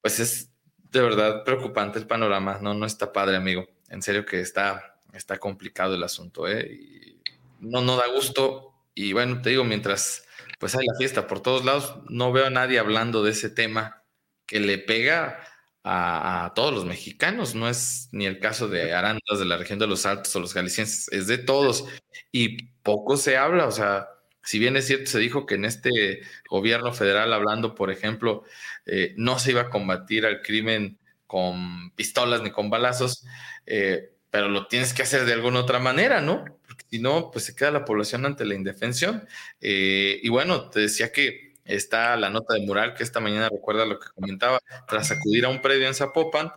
[0.00, 0.51] Pues es
[0.92, 3.66] de verdad preocupante el panorama, no, no está padre, amigo.
[3.88, 6.70] En serio que está, está complicado el asunto, ¿eh?
[6.70, 7.20] Y
[7.60, 8.74] no, no da gusto.
[8.94, 10.26] Y bueno, te digo, mientras
[10.58, 11.96] pues hay la fiesta por todos lados.
[12.08, 14.04] No veo a nadie hablando de ese tema
[14.46, 15.40] que le pega
[15.82, 17.54] a, todos los mexicanos.
[17.54, 20.54] No es ni el caso de Arandas de la región de los Altos o los
[20.54, 21.86] galicienses, es de todos.
[22.30, 24.08] Y poco se habla, o sea,
[24.42, 28.44] si bien es cierto, se dijo que en este gobierno federal, hablando, por ejemplo,
[28.86, 33.24] eh, no se iba a combatir al crimen con pistolas ni con balazos,
[33.66, 36.44] eh, pero lo tienes que hacer de alguna otra manera, ¿no?
[36.90, 39.26] si no, pues se queda la población ante la indefensión.
[39.60, 43.86] Eh, y bueno, te decía que está la nota de mural que esta mañana recuerda
[43.86, 46.52] lo que comentaba, tras acudir a un predio en Zapopan,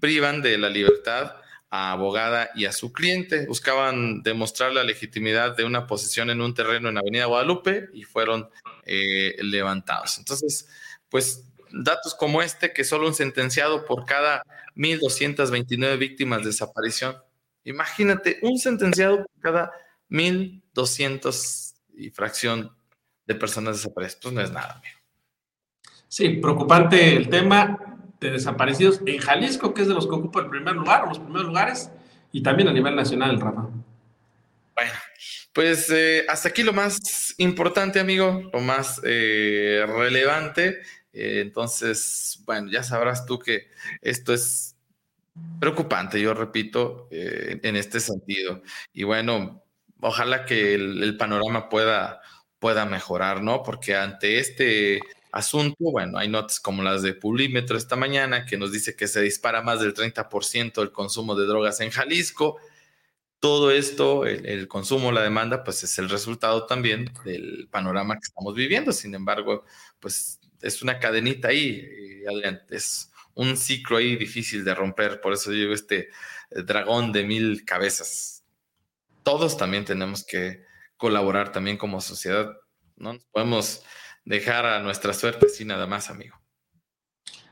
[0.00, 1.36] privan de la libertad
[1.74, 3.46] a abogada y a su cliente.
[3.46, 8.48] Buscaban demostrar la legitimidad de una posesión en un terreno en Avenida Guadalupe y fueron
[8.84, 10.18] eh, levantados.
[10.18, 10.68] Entonces,
[11.08, 14.42] pues datos como este, que solo un sentenciado por cada
[14.76, 17.16] 1.229 víctimas de desaparición
[17.64, 19.72] Imagínate, un sentenciado por cada
[20.10, 22.70] 1.200 y fracción
[23.26, 24.22] de personas desaparecidas.
[24.22, 24.98] Pues no es nada, amigo.
[26.06, 27.93] Sí, preocupante el tema
[28.24, 31.18] de desaparecidos en Jalisco, que es de los que ocupa el primer lugar o los
[31.18, 31.90] primeros lugares,
[32.32, 33.68] y también a nivel nacional, Rafa.
[34.74, 34.92] Bueno,
[35.52, 40.80] pues eh, hasta aquí lo más importante, amigo, lo más eh, relevante.
[41.12, 43.68] Eh, entonces, bueno, ya sabrás tú que
[44.02, 44.74] esto es
[45.60, 48.62] preocupante, yo repito, en este sentido.
[48.92, 49.62] Y bueno,
[50.00, 52.20] ojalá que el, panorama pueda,
[52.58, 53.62] pueda mejorar, ¿no?
[53.62, 55.00] Porque ante este
[55.34, 59.20] asunto, bueno, hay notas como las de Pulímetro esta mañana que nos dice que se
[59.20, 62.58] dispara más del 30% el consumo de drogas en Jalisco.
[63.40, 68.54] Todo esto, el, consumo, la demanda, pues es el resultado también del panorama que estamos
[68.54, 68.92] viviendo.
[68.92, 69.64] Sin embargo,
[69.98, 75.20] pues es una cadenita ahí, eh, Adrián, es un ciclo ahí difícil de romper.
[75.20, 76.10] Por eso digo este
[76.50, 78.44] eh, dragón de mil cabezas.
[79.24, 80.62] Todos también tenemos que
[80.96, 82.52] colaborar también como sociedad.
[82.96, 83.82] No nos podemos
[84.24, 86.36] dejar a nuestra suerte así nada más, amigo.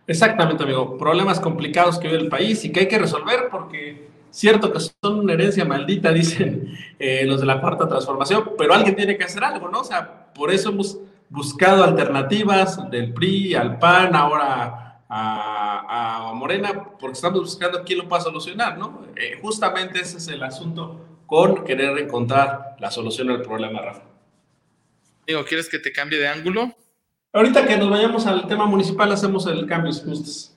[0.06, 0.98] Exactamente, amigo.
[0.98, 5.20] Problemas complicados que vive el país y que hay que resolver porque cierto que son
[5.20, 9.44] una herencia maldita, dicen eh, los de la cuarta transformación, pero alguien tiene que hacer
[9.44, 9.80] algo, ¿no?
[9.80, 17.12] O sea, por eso hemos buscado alternativas del PRI al PAN, ahora a, Morena porque
[17.12, 19.06] estamos buscando quién lo pueda solucionar, ¿no?
[19.14, 24.11] Eh, justamente ese es el asunto con querer encontrar la solución al problema, Rafa.
[25.26, 26.76] Digo, ¿quieres que te cambie de ángulo?
[27.32, 30.56] Ahorita que nos vayamos al tema municipal hacemos el cambio, si gustas.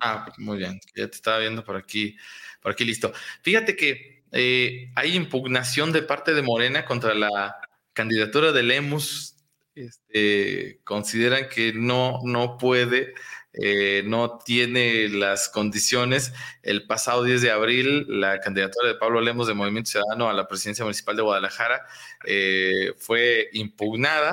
[0.00, 2.16] Ah, muy bien, ya te estaba viendo por aquí,
[2.60, 3.12] por aquí listo.
[3.42, 7.56] Fíjate que eh, hay impugnación de parte de Morena contra la
[7.92, 9.36] candidatura de Lemus.
[9.74, 13.14] Este, consideran que no, no puede
[13.54, 16.32] eh, no tiene las condiciones.
[16.62, 20.48] El pasado 10 de abril, la candidatura de Pablo Lemos de Movimiento Ciudadano a la
[20.48, 21.86] presidencia municipal de Guadalajara
[22.24, 24.32] eh, fue impugnada,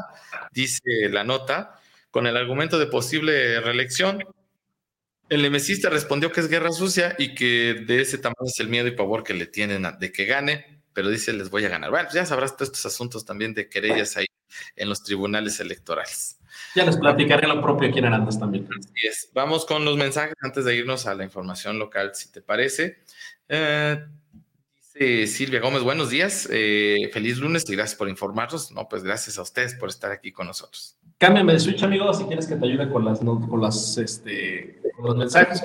[0.52, 1.80] dice la nota,
[2.10, 4.24] con el argumento de posible reelección.
[5.30, 8.88] El lemesista respondió que es guerra sucia y que de ese tamaño es el miedo
[8.88, 11.92] y pavor que le tienen de que gane, pero dice les voy a ganar.
[11.92, 14.26] Bueno, ya sabrás todos estos asuntos también de querellas ahí
[14.76, 16.40] en los tribunales electorales.
[16.76, 18.68] Ya les platicaré lo propio aquí en Arandas también.
[18.78, 19.30] Así es.
[19.34, 23.04] Vamos con los mensajes antes de irnos a la información local, si te parece.
[23.48, 24.06] Eh,
[24.78, 28.72] dice Silvia Gómez, buenos días, eh, feliz lunes y gracias por informarnos.
[28.72, 30.98] No, pues gracias a ustedes por estar aquí con nosotros.
[31.18, 35.06] Cámbiame de switch, amigo, si quieres que te ayude con las, con las, este, con
[35.06, 35.64] los mensajes.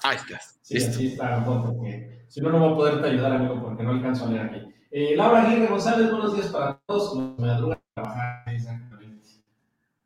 [0.00, 0.40] Ahí está.
[0.62, 4.26] Sí, sí está, porque si no, no voy a poderte ayudar, amigo, porque no alcanzo
[4.26, 4.74] a leer aquí.
[4.90, 7.18] Eh, Laura Aguirre González, buenos días para todos.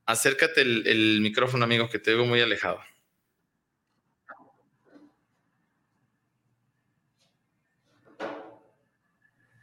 [0.04, 2.80] Acércate el, micrófono, amigo, que te veo muy alejado.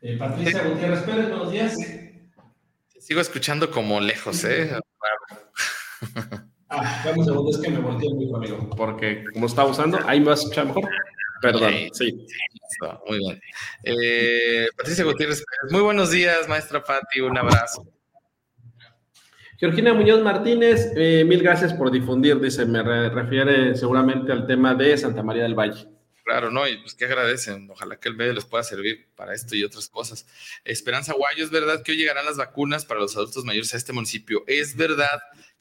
[0.01, 1.75] Eh, Patricia Gutiérrez Pérez, buenos días.
[2.97, 4.79] Sigo escuchando como lejos, ¿eh?
[6.71, 10.27] Ah, un segundo, es que me volteé muy amigo, porque como estaba usando, ahí me
[10.27, 10.87] vas a escuchar mejor.
[11.41, 12.25] Perdón, sí.
[13.07, 13.41] Muy bien.
[13.83, 17.85] Eh, Patricia Gutiérrez, muy buenos días, maestra Patti, un abrazo.
[19.57, 24.97] Georgina Muñoz Martínez, eh, mil gracias por difundir, dice, me refiere seguramente al tema de
[24.97, 25.85] Santa María del Valle.
[26.29, 26.67] Claro, ¿no?
[26.67, 27.67] Y pues que agradecen.
[27.71, 30.27] Ojalá que el medio les pueda servir para esto y otras cosas.
[30.63, 33.93] Esperanza Guayo, es verdad que hoy llegarán las vacunas para los adultos mayores a este
[33.93, 34.43] municipio.
[34.45, 35.19] Es verdad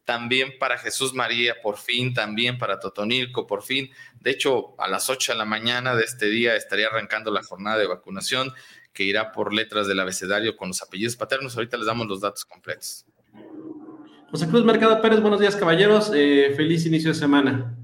[0.08, 3.90] también para Jesús María, por fin, también para Totonilco, por fin.
[4.18, 7.76] De hecho, a las 8 de la mañana de este día estaría arrancando la jornada
[7.76, 8.50] de vacunación
[8.94, 11.54] que irá por letras del abecedario con los apellidos paternos.
[11.56, 13.04] Ahorita les damos los datos completos.
[14.30, 16.10] José Cruz Mercado Pérez, buenos días, caballeros.
[16.14, 17.76] Eh, feliz inicio de semana.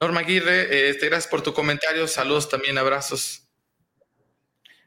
[0.00, 2.08] Norma Aguirre, este, gracias por tu comentario.
[2.08, 3.47] Saludos también, abrazos.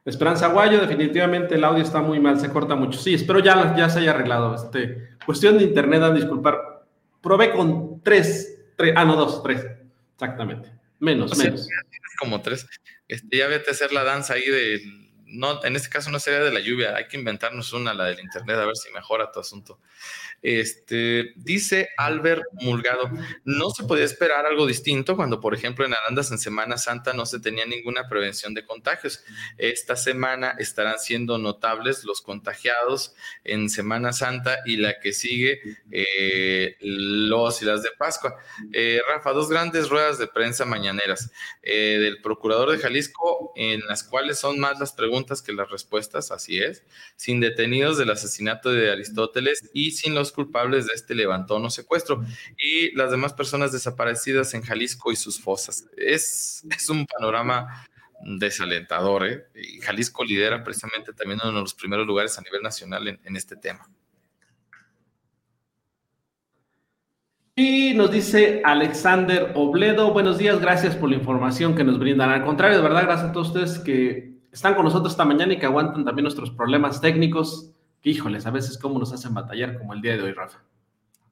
[0.03, 2.99] Esperanza Guayo, definitivamente el audio está muy mal, se corta mucho.
[2.99, 4.55] Sí, espero ya, ya se haya arreglado.
[4.55, 6.85] Este, cuestión de internet, a disculpar.
[7.21, 9.65] Probé con tres, tres, ah, no, dos, tres,
[10.13, 10.71] exactamente.
[10.99, 11.67] Menos, menos.
[12.19, 12.67] Como tres.
[13.07, 14.81] Este, ya vete a hacer la danza ahí de,
[15.31, 18.19] no, en este caso no sería de la lluvia, hay que inventarnos una, la del
[18.19, 19.79] internet, a ver si mejora tu asunto.
[20.41, 23.11] Este, dice Albert Mulgado,
[23.45, 27.25] no se podía esperar algo distinto cuando, por ejemplo, en Arandas en Semana Santa no
[27.27, 29.23] se tenía ninguna prevención de contagios.
[29.57, 33.13] Esta semana estarán siendo notables los contagiados
[33.43, 38.35] en Semana Santa y la que sigue, eh, los y las de Pascua.
[38.73, 44.03] Eh, Rafa, dos grandes ruedas de prensa mañaneras eh, del procurador de Jalisco, en las
[44.03, 46.83] cuales son más las preguntas que las respuestas, así es,
[47.15, 52.23] sin detenidos del asesinato de Aristóteles y sin los culpables de este levantón o secuestro
[52.57, 55.85] y las demás personas desaparecidas en Jalisco y sus fosas.
[55.97, 57.87] Es, es un panorama
[58.23, 59.27] desalentador.
[59.27, 59.45] ¿eh?
[59.55, 63.55] Y Jalisco lidera precisamente también uno de los primeros lugares a nivel nacional en, este
[63.55, 63.87] tema.
[67.55, 72.29] Y nos dice Alexander Obledo, buenos días, gracias por la información que nos brindan.
[72.29, 75.59] Al contrario, de verdad, gracias a todos ustedes que están con nosotros esta mañana y
[75.59, 77.71] que aguantan también nuestros problemas técnicos
[78.03, 80.63] híjoles, a veces cómo nos hacen batallar como el día de hoy, Rafa.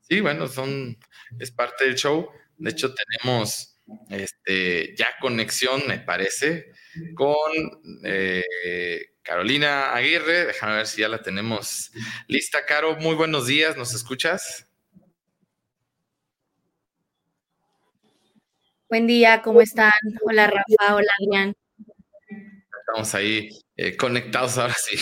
[0.02, 0.98] Sí, bueno, son,
[1.40, 2.30] es parte del show.
[2.58, 3.80] De hecho, tenemos
[4.10, 6.72] este, ya conexión, me parece,
[7.16, 7.40] con
[8.04, 8.44] eh,
[9.22, 10.46] Carolina Aguirre.
[10.48, 11.92] Déjame ver si ya la tenemos
[12.28, 12.66] lista.
[12.66, 14.68] Caro, muy buenos días, ¿nos escuchas?
[18.90, 19.92] Buen día, ¿cómo están?
[20.26, 21.59] Hola Rafa, hola Adrián.
[22.90, 24.98] Estamos ahí eh, conectados ahora sí.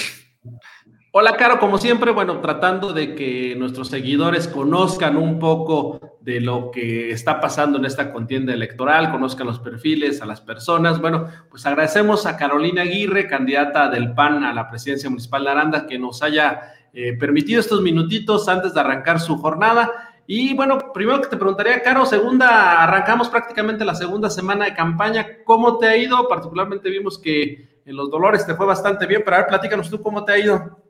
[1.13, 6.69] Hola, Caro, como siempre, bueno, tratando de que nuestros seguidores conozcan un poco de lo
[6.69, 10.99] que está pasando en esta contienda electoral, conozcan los perfiles, a las personas.
[10.99, 15.87] Bueno, pues agradecemos a Carolina Aguirre, candidata del PAN a la presidencia municipal de Aranda,
[15.87, 19.91] que nos haya eh, permitido estos minutitos antes de arrancar su jornada.
[20.27, 25.25] Y bueno, primero que te preguntaría, Caro, segunda, arrancamos prácticamente la segunda semana de campaña.
[25.45, 26.27] ¿Cómo te ha ido?
[26.27, 30.01] Particularmente vimos que en los Dolores te fue bastante bien, pero a ver, platícanos tú
[30.01, 30.83] cómo te ha ido.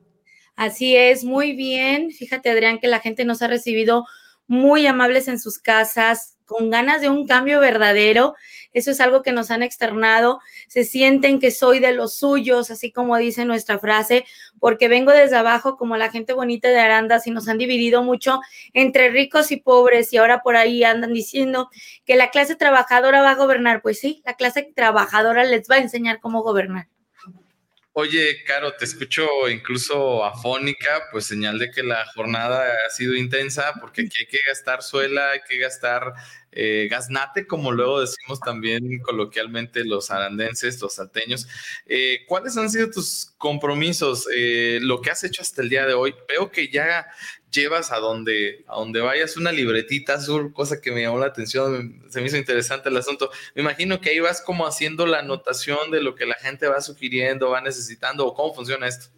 [0.56, 2.10] Así es, muy bien.
[2.10, 4.04] Fíjate, Adrián, que la gente nos ha recibido
[4.48, 8.34] muy amables en sus casas, con ganas de un cambio verdadero.
[8.78, 10.40] Eso es algo que nos han externado.
[10.68, 14.24] Se sienten que soy de los suyos, así como dice nuestra frase,
[14.60, 18.40] porque vengo desde abajo como la gente bonita de Arandas y nos han dividido mucho
[18.72, 21.68] entre ricos y pobres y ahora por ahí andan diciendo
[22.04, 23.82] que la clase trabajadora va a gobernar.
[23.82, 26.88] Pues sí, la clase trabajadora les va a enseñar cómo gobernar.
[28.00, 33.72] Oye, Caro, te escucho incluso afónica, pues señal de que la jornada ha sido intensa,
[33.80, 36.14] porque aquí hay que gastar suela, hay que gastar
[36.52, 36.88] eh,
[37.48, 41.48] como luego decimos también coloquialmente los arandenses, los salteños.
[41.86, 44.26] Eh, ¿Cuáles han sido tus compromisos?
[44.34, 46.14] Eh, lo que has hecho hasta el día de hoy.
[46.28, 47.06] Veo que ya
[47.52, 52.02] llevas a donde, a donde vayas una libretita azul, cosa que me llamó la atención,
[52.08, 53.30] se me hizo interesante el asunto.
[53.54, 56.80] Me imagino que ahí vas como haciendo la anotación de lo que la gente va
[56.80, 59.08] sugiriendo, va necesitando, o cómo funciona esto.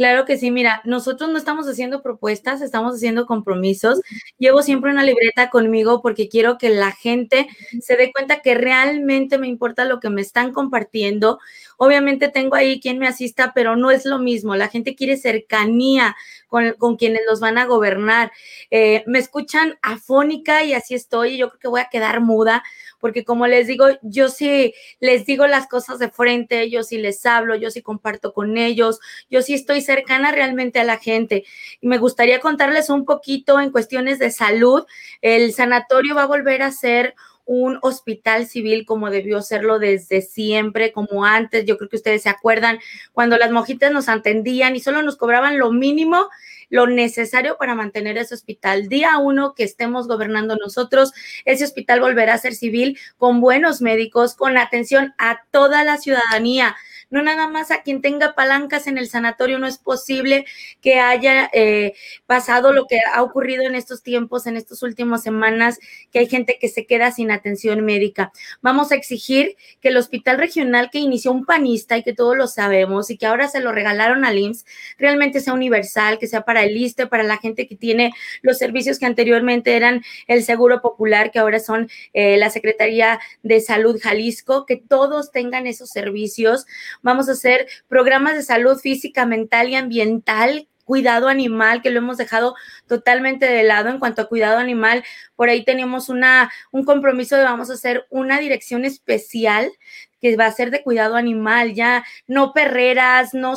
[0.00, 4.00] Claro que sí, mira, nosotros no estamos haciendo propuestas, estamos haciendo compromisos.
[4.38, 7.48] Llevo siempre una libreta conmigo porque quiero que la gente
[7.82, 11.38] se dé cuenta que realmente me importa lo que me están compartiendo.
[11.82, 14.54] Obviamente tengo ahí quien me asista, pero no es lo mismo.
[14.54, 16.14] La gente quiere cercanía
[16.46, 18.32] con, quienes los van a gobernar.
[18.70, 21.38] Eh, me escuchan afónica y así estoy.
[21.38, 22.62] Yo creo que voy a quedar muda
[22.98, 27.24] porque como les digo, yo sí les digo las cosas de frente, yo sí les
[27.24, 29.00] hablo, yo sí comparto con ellos,
[29.30, 31.44] yo sí estoy cercana realmente a la gente.
[31.80, 34.84] Y me gustaría contarles un poquito en cuestiones de salud.
[35.22, 37.14] El sanatorio va a volver a ser
[37.52, 41.64] un hospital civil como debió serlo desde siempre, como antes.
[41.64, 42.78] Yo creo que ustedes se acuerdan
[43.12, 46.28] cuando las mojitas nos atendían y solo nos cobraban lo mínimo
[46.68, 48.88] lo necesario para mantener ese hospital.
[48.88, 51.12] Día uno que estemos gobernando nosotros,
[51.44, 56.76] ese hospital volverá a ser civil con buenos médicos, con atención a toda la ciudadanía
[57.10, 60.46] no nada más a quien tenga palancas en el sanatorio, no es posible
[60.80, 61.94] que haya eh,
[62.26, 65.78] pasado lo que ha ocurrido en estos tiempos, en estas últimas semanas,
[66.12, 68.32] que hay gente que se queda sin atención médica.
[68.62, 72.46] Vamos a exigir que el hospital regional que inició un panista y que todos lo
[72.46, 74.64] sabemos y que ahora se lo regalaron al IMSS,
[74.98, 78.98] realmente sea universal, que sea para el ISTE, para la gente que tiene los servicios
[78.98, 84.66] que anteriormente eran el Seguro Popular, que ahora son eh, la Secretaría de Salud Jalisco,
[84.66, 86.66] que todos tengan esos servicios
[87.02, 92.16] vamos a hacer programas de salud física, mental y ambiental cuidado animal, que lo hemos
[92.16, 92.56] dejado
[92.88, 95.04] totalmente de lado en cuanto a cuidado animal.
[95.36, 99.70] Por ahí tenemos una, un compromiso de vamos a hacer una dirección especial
[100.20, 103.54] que va a ser de cuidado animal, ya no perreras, no,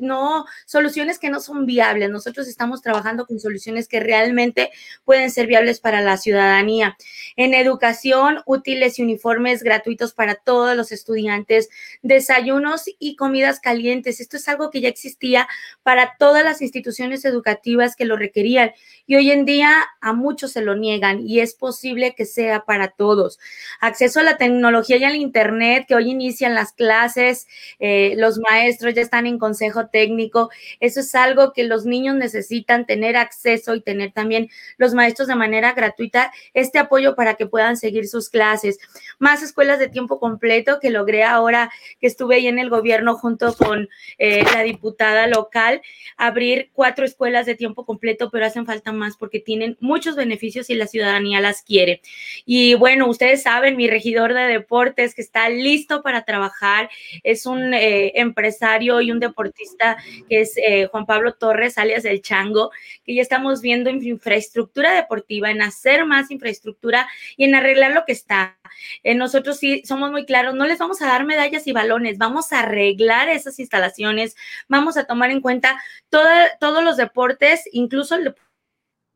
[0.00, 2.10] no soluciones que no son viables.
[2.10, 4.70] Nosotros estamos trabajando con soluciones que realmente
[5.04, 6.96] pueden ser viables para la ciudadanía.
[7.36, 11.68] En educación, útiles y uniformes gratuitos para todos los estudiantes,
[12.02, 14.20] desayunos y comidas calientes.
[14.20, 15.48] Esto es algo que ya existía
[15.82, 18.72] para todas las instituciones educativas que lo requerían
[19.06, 22.88] y hoy en día a muchos se lo niegan y es posible que sea para
[22.88, 23.38] todos.
[23.80, 27.46] Acceso a la tecnología y al Internet que hoy inician las clases,
[27.78, 30.50] eh, los maestros ya están en consejo técnico.
[30.80, 35.34] Eso es algo que los niños necesitan tener acceso y tener también los maestros de
[35.34, 38.78] manera gratuita este apoyo para que puedan seguir sus clases.
[39.18, 43.54] Más escuelas de tiempo completo que logré ahora que estuve ahí en el gobierno junto
[43.54, 43.88] con
[44.18, 45.82] eh, la diputada local,
[46.16, 50.74] abrir cuatro escuelas de tiempo completo, pero hacen falta más porque tienen muchos beneficios y
[50.74, 52.00] la ciudadanía las quiere.
[52.44, 56.90] Y bueno, ustedes saben, mi regidor de deportes que está listo para trabajar,
[57.22, 59.96] es un eh, empresario y un deportista
[60.28, 62.70] que es eh, Juan Pablo Torres, alias El Chango,
[63.04, 68.04] que ya estamos viendo en infraestructura deportiva, en hacer más infraestructura y en arreglar lo
[68.04, 68.56] que está.
[69.02, 72.52] Eh, nosotros sí somos muy claros, no les vamos a dar medallas y balones, vamos
[72.52, 74.36] a arreglar esas instalaciones,
[74.68, 75.80] vamos a tomar en cuenta
[76.10, 78.45] todos los deportes, incluso el deporte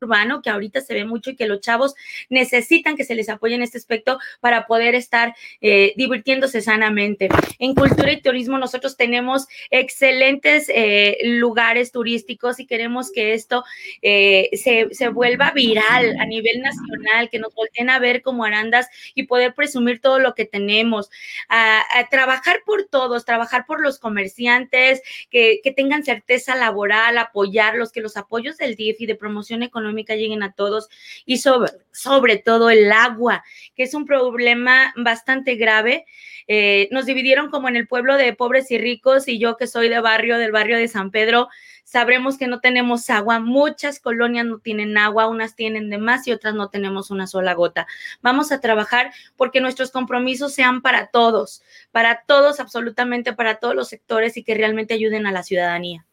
[0.00, 1.94] urbano que ahorita se ve mucho y que los chavos
[2.28, 7.28] necesitan que se les apoye en este aspecto para poder estar eh, divirtiéndose sanamente.
[7.58, 13.64] En cultura y turismo nosotros tenemos excelentes eh, lugares turísticos y queremos que esto
[14.02, 18.88] eh, se, se, vuelva viral a nivel nacional, que nos volteen a ver como arandas
[19.14, 21.10] y poder presumir todo lo que tenemos.
[21.48, 28.00] A, trabajar por todos, trabajar por los comerciantes, que, que tengan certeza laboral, apoyarlos, que
[28.00, 30.88] los apoyos del DIF y de promoción económica lleguen a todos
[31.24, 36.06] y sobre, sobre todo el agua, que es un problema bastante grave.
[36.48, 39.88] Eh, nos dividieron como en el pueblo de pobres y ricos y yo que soy
[39.88, 41.48] de barrio, del barrio de San Pedro,
[41.84, 43.40] sabremos que no tenemos agua.
[43.40, 47.54] Muchas colonias no tienen agua, unas tienen de más y otras no tenemos una sola
[47.54, 47.86] gota.
[48.22, 53.88] Vamos a trabajar porque nuestros compromisos sean para todos, para todos, absolutamente para todos los
[53.88, 56.04] sectores y que realmente ayuden a la ciudadanía.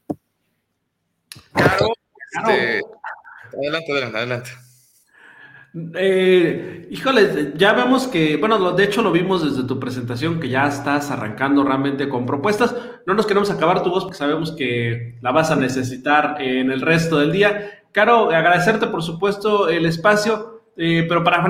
[1.54, 1.94] Claro,
[2.32, 2.82] este,
[3.54, 4.50] Adelante, adelante, adelante.
[5.96, 10.68] Eh, híjole, ya vemos que, bueno, de hecho lo vimos desde tu presentación que ya
[10.68, 12.76] estás arrancando realmente con propuestas.
[13.06, 16.82] No nos queremos acabar tu voz porque sabemos que la vas a necesitar en el
[16.82, 17.84] resto del día.
[17.92, 21.44] Caro, agradecerte por supuesto el espacio, eh, pero para,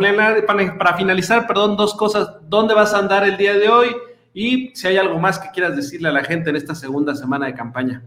[0.46, 2.30] para, para finalizar, perdón, dos cosas.
[2.50, 3.96] ¿Dónde vas a andar el día de hoy?
[4.34, 7.46] Y si hay algo más que quieras decirle a la gente en esta segunda semana
[7.46, 8.04] de campaña.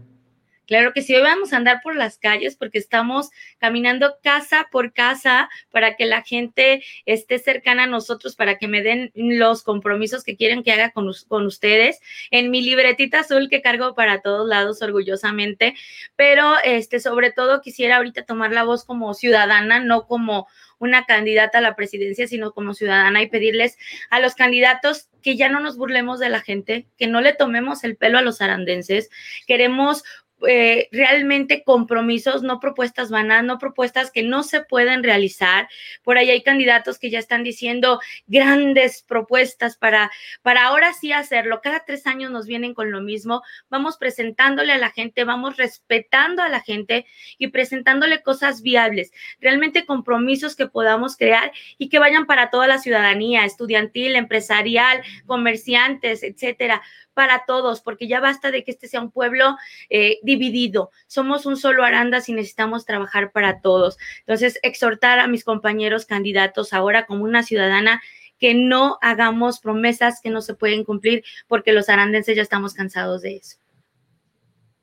[0.71, 4.93] Claro que sí, hoy vamos a andar por las calles porque estamos caminando casa por
[4.93, 10.23] casa para que la gente esté cercana a nosotros, para que me den los compromisos
[10.23, 11.99] que quieren que haga con, con ustedes.
[12.29, 15.75] En mi libretita azul que cargo para todos lados orgullosamente,
[16.15, 20.47] pero este, sobre todo quisiera ahorita tomar la voz como ciudadana, no como
[20.79, 23.77] una candidata a la presidencia, sino como ciudadana y pedirles
[24.09, 27.83] a los candidatos que ya no nos burlemos de la gente, que no le tomemos
[27.83, 29.09] el pelo a los arandenses.
[29.45, 30.03] Queremos
[30.47, 35.67] eh, realmente compromisos, no propuestas vanas, no propuestas que no se pueden realizar.
[36.03, 40.11] Por ahí hay candidatos que ya están diciendo grandes propuestas para,
[40.41, 41.61] para ahora sí hacerlo.
[41.61, 43.41] Cada tres años nos vienen con lo mismo.
[43.69, 47.05] Vamos presentándole a la gente, vamos respetando a la gente
[47.37, 52.77] y presentándole cosas viables, realmente compromisos que podamos crear y que vayan para toda la
[52.77, 56.81] ciudadanía, estudiantil, empresarial, comerciantes, etcétera
[57.13, 59.57] para todos, porque ya basta de que este sea un pueblo
[59.89, 60.91] eh, dividido.
[61.07, 63.97] Somos un solo Arandas y necesitamos trabajar para todos.
[64.19, 68.01] Entonces, exhortar a mis compañeros candidatos ahora como una ciudadana
[68.39, 73.21] que no hagamos promesas que no se pueden cumplir porque los arandenses ya estamos cansados
[73.21, 73.57] de eso.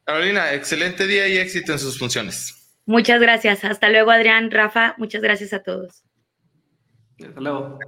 [0.04, 2.54] Carolina, excelente día y éxito en sus funciones.
[2.86, 3.64] Muchas gracias.
[3.64, 4.94] Hasta luego, Adrián, Rafa.
[4.96, 6.02] Muchas gracias a todos.
[7.20, 7.78] Hasta luego.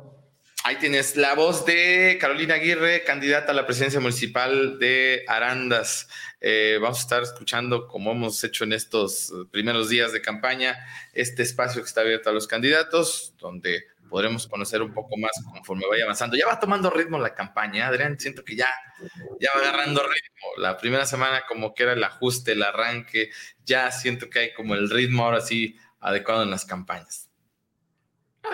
[0.70, 6.08] Ahí tienes la voz de Carolina Aguirre, candidata a la presidencia municipal de Arandas.
[6.40, 10.78] Eh, vamos a estar escuchando, como hemos hecho en estos primeros días de campaña,
[11.12, 15.88] este espacio que está abierto a los candidatos, donde podremos conocer un poco más conforme
[15.90, 16.36] vaya avanzando.
[16.36, 18.68] Ya va tomando ritmo la campaña, Adrián, siento que ya,
[19.40, 20.52] ya va agarrando ritmo.
[20.58, 23.30] La primera semana como que era el ajuste, el arranque,
[23.64, 27.29] ya siento que hay como el ritmo ahora sí adecuado en las campañas.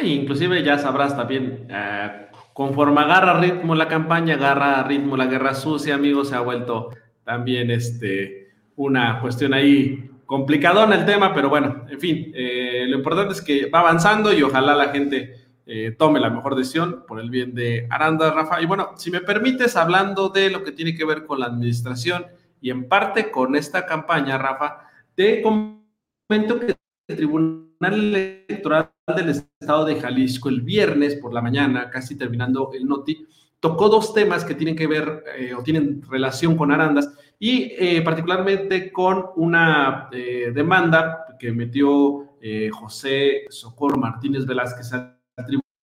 [0.02, 5.94] Inclusive ya sabrás también, eh, conforme agarra ritmo la campaña, agarra ritmo la guerra sucia,
[5.94, 6.90] amigos, se ha vuelto
[7.24, 13.32] también este, una cuestión ahí complicadona el tema, pero bueno, en fin, eh, lo importante
[13.32, 17.30] es que va avanzando y ojalá la gente eh, tome la mejor decisión por el
[17.30, 18.60] bien de Aranda, Rafa.
[18.60, 22.26] Y bueno, si me permites, hablando de lo que tiene que ver con la administración
[22.60, 26.76] y en parte con esta campaña, Rafa, te comento que
[27.08, 32.86] el Tribunal Electoral del Estado de Jalisco el viernes por la mañana, casi terminando el
[32.86, 33.26] noti,
[33.60, 38.02] tocó dos temas que tienen que ver eh, o tienen relación con Arandas y eh,
[38.02, 42.36] particularmente con una demanda que metió
[42.72, 44.90] José Socorro Martínez Velázquez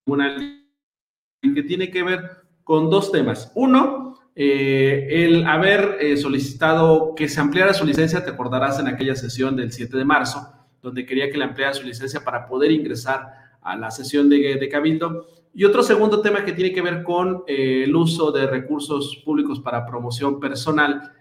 [0.05, 0.63] tribunal
[1.53, 3.51] que tiene que ver con dos temas.
[3.55, 9.15] Uno, eh, el haber eh, solicitado que se ampliara su licencia, te acordarás en aquella
[9.15, 10.51] sesión del 7 de marzo,
[10.84, 13.25] donde quería que le ampliara su licencia para poder ingresar
[13.61, 15.25] a la sesión de, Cabildo.
[15.55, 19.59] Y otro segundo tema que tiene que ver con eh, el uso de recursos públicos
[19.59, 21.11] para promoción personal,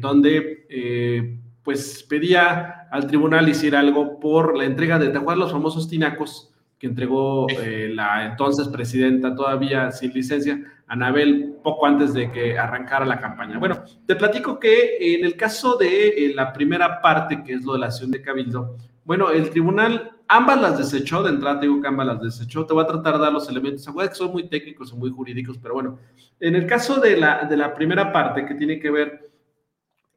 [0.00, 5.86] donde pues pedía al tribunal hiciera algo por la entrega de, ¿te acuerdas los famosos
[5.86, 6.50] tinacos?
[6.80, 13.04] que entregó eh, la entonces presidenta todavía sin licencia, Anabel, poco antes de que arrancara
[13.04, 13.58] la campaña.
[13.58, 17.74] Bueno, te platico que en el caso de eh, la primera parte, que es lo
[17.74, 21.88] de la acción de Cabildo, bueno, el tribunal ambas las desechó, de entrada digo que
[21.88, 24.92] ambas las desechó, te voy a tratar de dar los elementos, que son muy técnicos
[24.92, 25.98] y muy jurídicos, pero bueno,
[26.38, 29.30] en el caso de la, de la primera parte que tiene que ver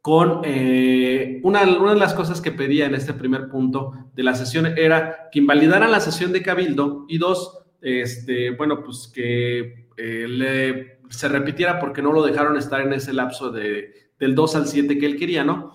[0.03, 4.77] con eh, una, de las cosas que pedía en este primer punto de la sesión
[4.77, 10.99] era que invalidaran la sesión de Cabildo y dos, este, bueno, pues que eh, le,
[11.09, 14.97] se repitiera porque no lo dejaron estar en ese lapso de, del 2 al 7
[14.97, 15.73] que él quería, ¿no?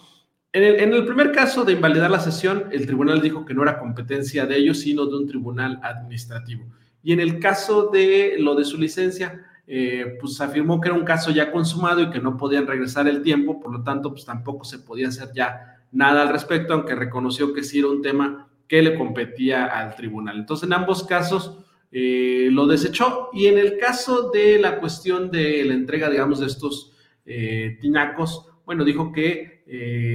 [0.53, 4.47] En el, primer caso de invalidar la sesión, el tribunal dijo que no era competencia
[4.47, 6.65] de ellos, sino de un tribunal administrativo.
[7.03, 11.05] Y en el caso de lo de su licencia, eh, pues afirmó que era un
[11.05, 14.65] caso ya consumado y que no podían regresar el tiempo, por lo tanto, pues tampoco
[14.65, 18.81] se podía hacer ya nada al respecto, aunque reconoció que sí era un tema que
[18.81, 20.39] le competía al tribunal.
[20.39, 21.59] Entonces, en ambos casos
[21.93, 26.47] eh, lo desechó y en el caso de la cuestión de la entrega, digamos, de
[26.47, 26.93] estos
[27.27, 29.63] eh, tinacos, bueno, dijo que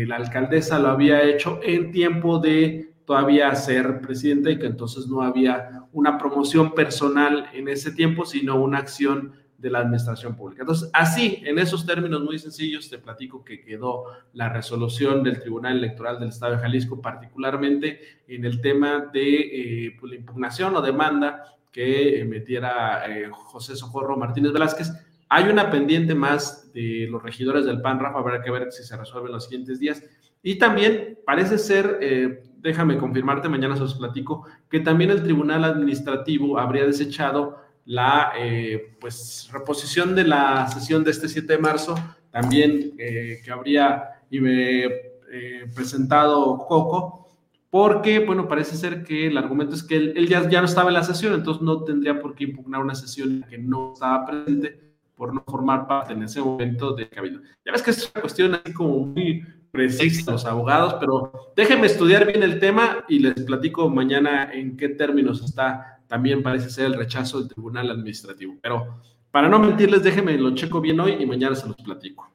[0.07, 5.23] la alcaldesa lo había hecho en tiempo de todavía ser presidente y que entonces no
[5.23, 10.61] había una promoción personal en ese tiempo, sino una acción de la administración pública.
[10.61, 15.79] Entonces, así, en esos términos muy sencillos, te platico que quedó la resolución del Tribunal
[15.79, 20.81] Electoral del Estado de Jalisco, particularmente en el tema de eh, pues, la impugnación o
[20.83, 24.91] demanda que emitiera eh, José Socorro Martínez Velázquez.
[25.30, 28.97] Hay una pendiente más de los regidores del PAN, Rafa, habrá que ver si se
[28.97, 30.03] resuelve en los siguientes días.
[30.41, 35.63] Y también parece ser, eh, déjame confirmarte, mañana se los platico, que también el Tribunal
[35.63, 41.95] Administrativo habría desechado la eh, pues, reposición de la sesión de este 7 de marzo,
[42.32, 47.28] también eh, que habría eh, presentado Coco,
[47.69, 50.93] porque, bueno, parece ser que el argumento es que él, ya, ya, no estaba en
[50.93, 54.82] la sesión, entonces no tendría por qué impugnar una sesión que no estaba presente
[55.16, 57.41] por no formar parte en ese momento de cabildo.
[57.66, 62.28] Ya ves que es una cuestión así como muy precisa los abogados, pero déjenme estudiar
[62.28, 66.93] bien el tema y les platico mañana en qué términos está también parece ser el
[66.93, 68.59] rechazo del Tribunal Administrativo.
[68.61, 69.01] Pero
[69.32, 72.32] para no mentirles, déjenme, lo checo bien hoy y mañana se los platico.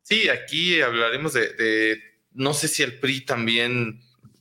[0.00, 1.98] Sí, aquí hablaremos de,
[2.32, 4.00] no sé si el PRI también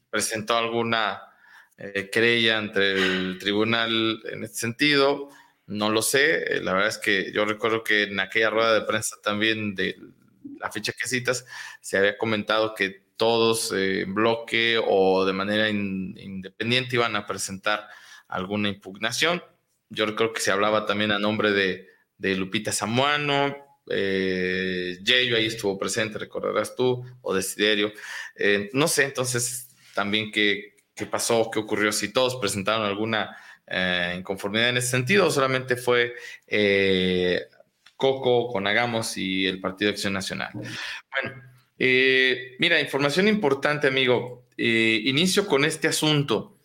[0.10, 1.20] presentó alguna
[1.78, 5.28] eh, querella entre el tribunal en este sentido,
[5.68, 8.82] no lo sé, eh, la verdad es que yo recuerdo que en aquella rueda de
[8.82, 9.98] prensa también de
[10.60, 11.46] la ficha que citas,
[11.82, 17.88] se había comentado que todos eh, en bloque o de manera independiente iban a presentar
[18.28, 19.44] alguna impugnación.
[19.90, 21.88] Yo creo que se hablaba también a nombre de,
[22.36, 23.56] Lupita Samuano,
[23.90, 27.92] eh, ahí estuvo presente, recordarás tú, o Desiderio.
[28.36, 33.36] Eh, no sé entonces también qué, qué, pasó, qué ocurrió, si todos presentaron alguna
[33.68, 36.16] eh, inconformidad en ese sentido, solamente fue
[36.48, 37.48] eh,
[37.96, 40.52] Coco con Hagamos y el Partido de Acción Nacional.
[40.54, 41.44] Bueno,
[41.78, 44.48] eh, mira, información importante, amigo.
[44.58, 46.58] inicio con este asunto.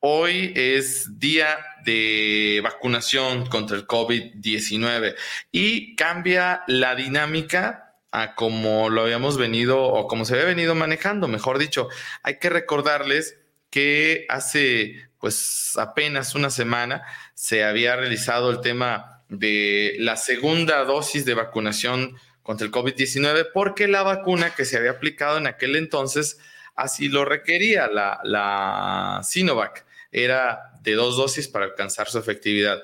[0.00, 5.16] Hoy es día de vacunación contra el COVID-19
[5.50, 11.28] y cambia la dinámica a como lo habíamos venido o como se había venido manejando,
[11.28, 11.88] mejor dicho.
[12.22, 13.38] Hay que recordarles
[13.70, 17.02] que hace pues apenas una semana
[17.34, 23.88] se había realizado el tema de la segunda dosis de vacunación contra el COVID-19 porque
[23.88, 26.38] la vacuna que se había aplicado en aquel entonces
[26.74, 32.82] así lo requería, la, la Sinovac era de dos dosis para alcanzar su efectividad.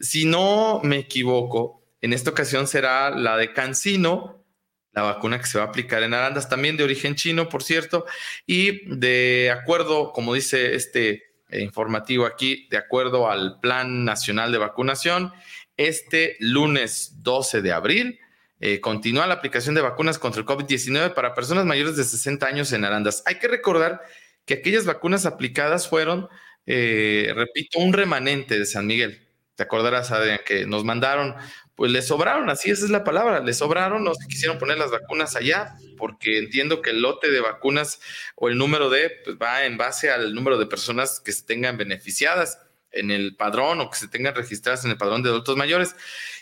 [0.00, 4.44] Si no me equivoco, en esta ocasión será la de Cancino,
[4.92, 8.06] la vacuna que se va a aplicar en Arandas, también de origen chino, por cierto,
[8.46, 15.32] y de acuerdo, como dice este informativo aquí, de acuerdo al Plan Nacional de Vacunación,
[15.76, 18.18] este lunes 12 de abril
[18.58, 22.72] eh, continúa la aplicación de vacunas contra el COVID-19 para personas mayores de 60 años
[22.72, 23.22] en Arandas.
[23.26, 24.00] Hay que recordar
[24.46, 26.28] que aquellas vacunas aplicadas fueron
[26.66, 29.28] eh, repito, un remanente de San Miguel.
[29.54, 31.34] Te acordarás, Adrián, que nos mandaron,
[31.76, 34.90] pues le sobraron, así esa es la palabra, le sobraron, no se quisieron poner las
[34.90, 38.00] vacunas allá, porque entiendo que el lote de vacunas
[38.34, 41.76] o el número de, pues va en base al número de personas que se tengan
[41.76, 42.58] beneficiadas
[42.92, 45.94] en el padrón o que se tengan registradas en el padrón de adultos mayores.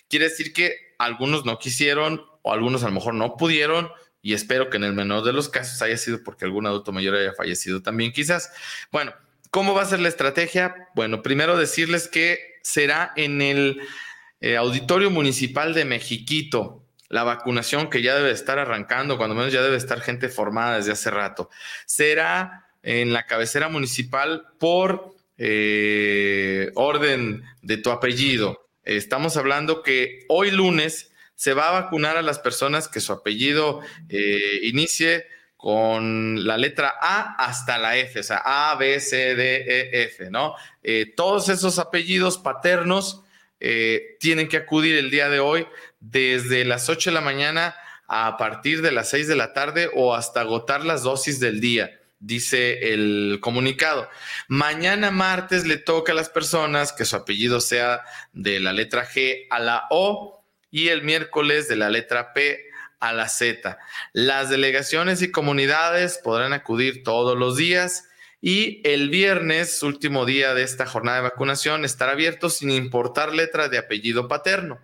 [0.09, 3.91] Quiere decir que algunos no quisieron o algunos a lo mejor no pudieron
[4.23, 7.17] y espero que en el menor de los casos haya sido porque algún adulto mayor
[7.17, 8.53] haya fallecido también quizás.
[8.93, 9.13] Bueno,
[9.55, 10.89] ¿Cómo va a ser la estrategia?
[10.97, 13.81] Bueno, primero decirles que será en el
[14.45, 19.63] eh, Auditorio Municipal de Mexiquito la vacunación que ya debe estar arrancando, cuando menos ya
[19.63, 21.49] debe estar gente formada desde hace rato.
[21.87, 28.69] Será en la cabecera municipal por eh, orden de tu apellido.
[28.83, 33.81] Estamos hablando que hoy lunes se va a vacunar a las personas que su apellido
[34.11, 35.25] eh, inicie
[35.57, 40.29] con la letra A hasta la F, o sea, A, B, C, D, E, F,
[40.29, 40.55] ¿no?
[41.17, 43.24] Todos esos apellidos paternos
[43.61, 45.67] eh, tienen que acudir el día de hoy
[46.01, 47.75] desde las 8 de la mañana
[48.07, 52.01] a partir de las 6 de la tarde o hasta agotar las dosis del día
[52.25, 54.09] dice el comunicado.
[54.49, 58.03] Mañana martes le toca a las personas que su apellido sea
[58.33, 62.65] de la letra G a la O y el miércoles de la letra P
[62.99, 63.79] a la Z.
[64.13, 68.09] Las delegaciones y comunidades podrán acudir todos los días
[68.47, 73.71] y el viernes, último día de esta jornada de vacunación, estará abierto sin importar letra
[73.71, 74.81] de apellido paterno.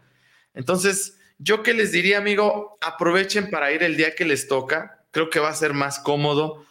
[0.54, 5.04] Entonces, yo que les diría, amigo, aprovechen para ir el día que les toca.
[5.10, 6.64] Creo que va a ser más cómodo,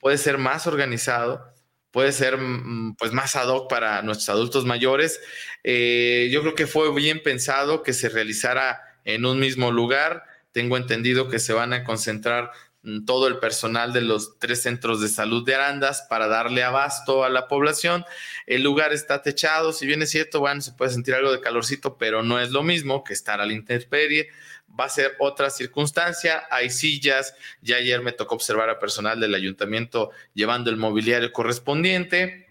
[0.00, 1.52] puede ser más organizado
[1.92, 5.20] puede ser mm, pues más ad hoc para nuestros adultos mayores.
[5.62, 10.24] Eh, yo creo que fue bien pensado que se realizara en un mismo lugar.
[10.50, 12.50] Tengo entendido que se van a concentrar
[13.06, 17.30] todo el personal de los tres centros de salud de Arandas para darle abasto a
[17.30, 18.04] la población.
[18.46, 21.96] El lugar está techado, si bien es cierto, bueno, se puede sentir algo de calorcito,
[21.96, 24.28] pero no es lo mismo que estar a la intemperie.
[24.78, 29.34] Va a ser otra circunstancia, hay sillas, ya ayer me tocó observar a personal del
[29.34, 32.48] ayuntamiento llevando el mobiliario correspondiente,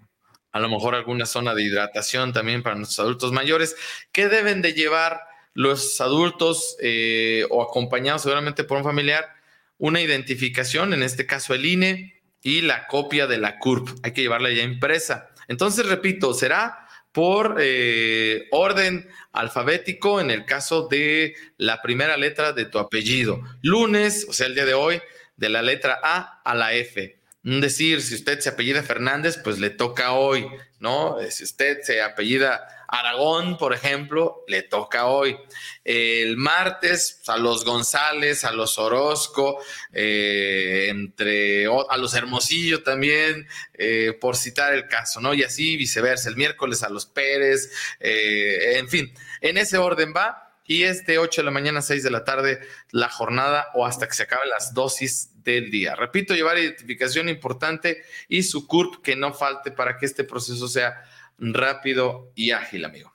[0.54, 3.76] a lo mejor alguna zona de hidratación también para nuestros adultos mayores,
[4.12, 5.22] que deben de llevar
[5.54, 9.41] los adultos eh, o acompañados seguramente por un familiar,
[9.82, 13.90] una identificación, en este caso el INE, y la copia de la CURP.
[14.04, 15.30] Hay que llevarla ya impresa.
[15.48, 22.66] Entonces, repito, será por eh, orden alfabético en el caso de la primera letra de
[22.66, 23.42] tu apellido.
[23.64, 25.02] Lunes, o sea, el día de hoy,
[25.36, 27.20] de la letra A a la F.
[27.44, 30.46] Es decir, si usted se apellida Fernández, pues le toca hoy,
[30.80, 31.18] ¿no?
[31.32, 35.38] Si usted se apellida Aragón, por ejemplo, le toca hoy.
[35.86, 39.64] El martes a los González, a los Orozco,
[39.94, 45.34] eh, entre a los Hermosillo también, eh, por citar el caso, ¿no?
[45.34, 46.28] Y así viceversa.
[46.28, 47.72] El miércoles a los Pérez,
[48.02, 50.50] eh, en fin, en ese orden va.
[50.68, 52.60] Y este 8 de la mañana, 6 de la tarde,
[52.92, 55.96] la jornada o hasta que se acaben las dosis del día.
[55.96, 61.04] Repito, llevar identificación importante y su CURP que no falte para que este proceso sea
[61.42, 63.12] rápido y ágil, amigo.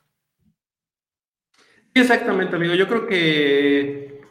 [1.93, 2.75] Exactamente, amigo.
[2.75, 4.21] Yo creo que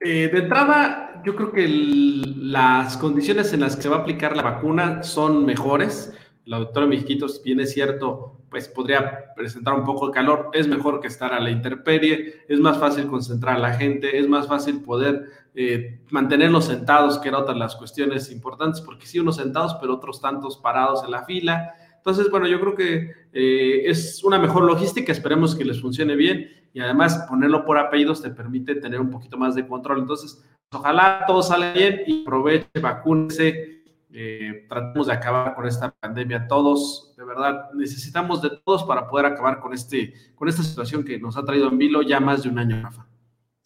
[0.00, 4.36] eh, de entrada, yo creo que las condiciones en las que se va a aplicar
[4.36, 6.16] la vacuna son mejores.
[6.44, 10.50] La doctora Mijitos, bien es cierto, pues podría presentar un poco de calor.
[10.54, 14.28] Es mejor que estar a la intemperie, es más fácil concentrar a la gente, es
[14.28, 19.36] más fácil poder eh, mantenerlos sentados, que eran otras las cuestiones importantes, porque sí, unos
[19.36, 21.74] sentados, pero otros tantos parados en la fila
[22.04, 26.50] Entonces, bueno, yo creo que eh, es una mejor logística, esperemos que les funcione bien
[26.74, 30.00] y además ponerlo por apellidos te permite tener un poquito más de control.
[30.00, 30.42] Entonces,
[30.72, 37.14] ojalá todo salga bien y aproveche, vacúnese, eh, tratemos de acabar con esta pandemia todos,
[37.16, 41.36] de verdad, necesitamos de todos para poder acabar con, este, con esta situación que nos
[41.36, 43.06] ha traído en vilo ya más de un año, Rafa.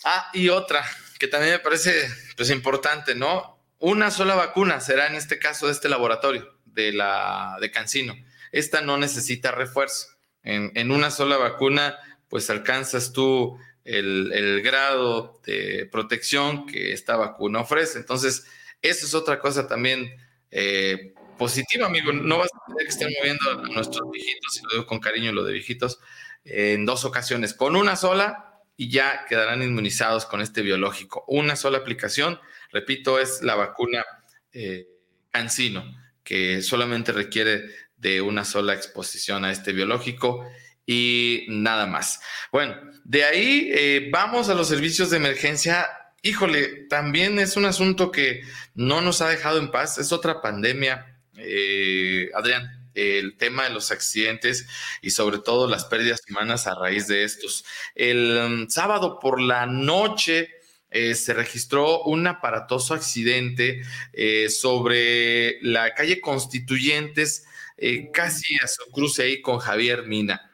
[0.05, 0.83] Ah, y otra
[1.19, 1.91] que también me parece
[2.37, 3.61] pues importante, ¿no?
[3.79, 8.15] Una sola vacuna será en este caso de este laboratorio de la de Cancino.
[8.53, 10.07] Esta no necesita refuerzo.
[10.45, 11.99] En, en una sola vacuna,
[12.29, 17.99] pues alcanzas tú el, el, grado de protección que esta vacuna ofrece.
[17.99, 18.47] Entonces,
[18.83, 20.15] eso es otra cosa también
[20.51, 22.13] eh, positiva, amigo.
[22.13, 25.33] No vas a tener que estar moviendo a nuestros viejitos, y lo digo con cariño
[25.33, 25.99] lo de viejitos,
[26.45, 27.55] en dos ocasiones.
[27.55, 31.25] Con una sola, y ya quedarán inmunizados con este biológico.
[31.27, 32.39] Una sola aplicación,
[32.71, 34.05] repito, es la vacuna
[34.53, 34.87] eh,
[35.31, 35.85] Cancino,
[36.27, 40.45] que solamente requiere de una sola exposición a este biológico
[40.85, 42.21] y nada más.
[42.51, 45.89] Bueno, de ahí eh, vamos a los servicios de emergencia.
[46.23, 48.43] Híjole, también es un asunto que
[48.75, 53.91] no nos ha dejado en paz, es otra pandemia, eh, Adrián el tema de los
[53.91, 54.67] accidentes
[55.03, 57.65] y sobre todo las pérdidas humanas a raíz de estos.
[57.95, 60.56] El um, sábado por la noche
[60.91, 63.83] eh, se registró un aparatoso accidente
[64.13, 67.45] eh, sobre la calle Constituyentes,
[67.77, 70.53] eh, casi a su cruce ahí con Javier Mina.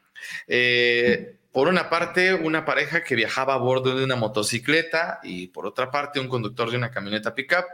[1.53, 5.91] por una parte, una pareja que viajaba a bordo de una motocicleta y por otra
[5.91, 7.67] parte, un conductor de una camioneta pickup.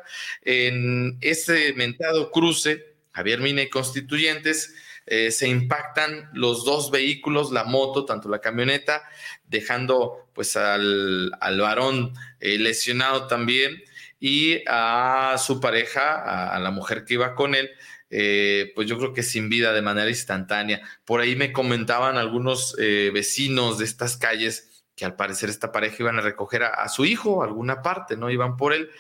[0.43, 4.75] En ese mentado cruce, Javier Mina y Constituyentes,
[5.11, 9.03] eh, se impactan los dos vehículos, la moto, tanto la camioneta,
[9.47, 13.83] dejando pues al, varón eh, lesionado también
[14.21, 17.71] y a su pareja, a, la mujer que iba con él,
[18.11, 20.83] eh, pues yo creo que sin vida de manera instantánea.
[21.05, 26.19] Por ahí me comentaban algunos vecinos de estas calles que al parecer esta pareja iban
[26.19, 28.31] a recoger a, a su hijo, alguna parte, ¿no?
[28.31, 28.91] Iban por él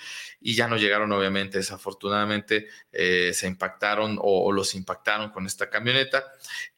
[0.48, 6.24] y ya no llegaron, obviamente, desafortunadamente eh, se impactaron o, los impactaron con esta camioneta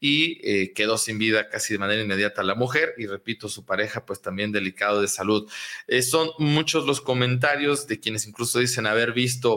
[0.00, 4.04] y eh, quedó sin vida casi de manera inmediata la mujer y repito, su pareja
[4.04, 5.48] pues también delicado de salud.
[5.86, 9.56] Eh, son muchos los comentarios de quienes incluso dicen haber visto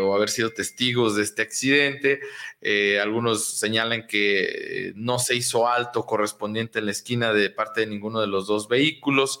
[0.00, 2.20] o haber sido testigos de este accidente.
[3.00, 8.20] algunos señalan que no se hizo alto correspondiente en la esquina de parte de ninguno
[8.20, 9.40] de los dos vehículos.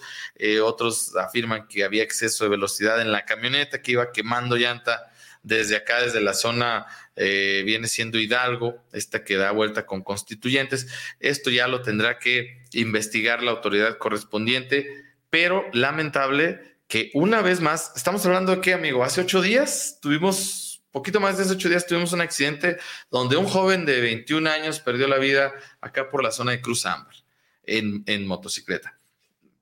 [0.62, 5.12] otros afirman que había exceso de velocidad en la camioneta, que iba quemando llanta
[5.42, 10.86] desde acá, desde la zona, eh, viene siendo Hidalgo, esta que da vuelta con constituyentes.
[11.20, 17.90] Esto ya lo tendrá que investigar la autoridad correspondiente, pero lamentable que una vez más,
[17.96, 22.12] estamos hablando de qué, amigo, hace ocho días tuvimos, poquito más de ocho días, tuvimos
[22.12, 22.76] un accidente
[23.10, 26.84] donde un joven de 21 años perdió la vida acá por la zona de Cruz
[26.84, 27.14] Ámbar
[27.62, 29.00] en, motocicleta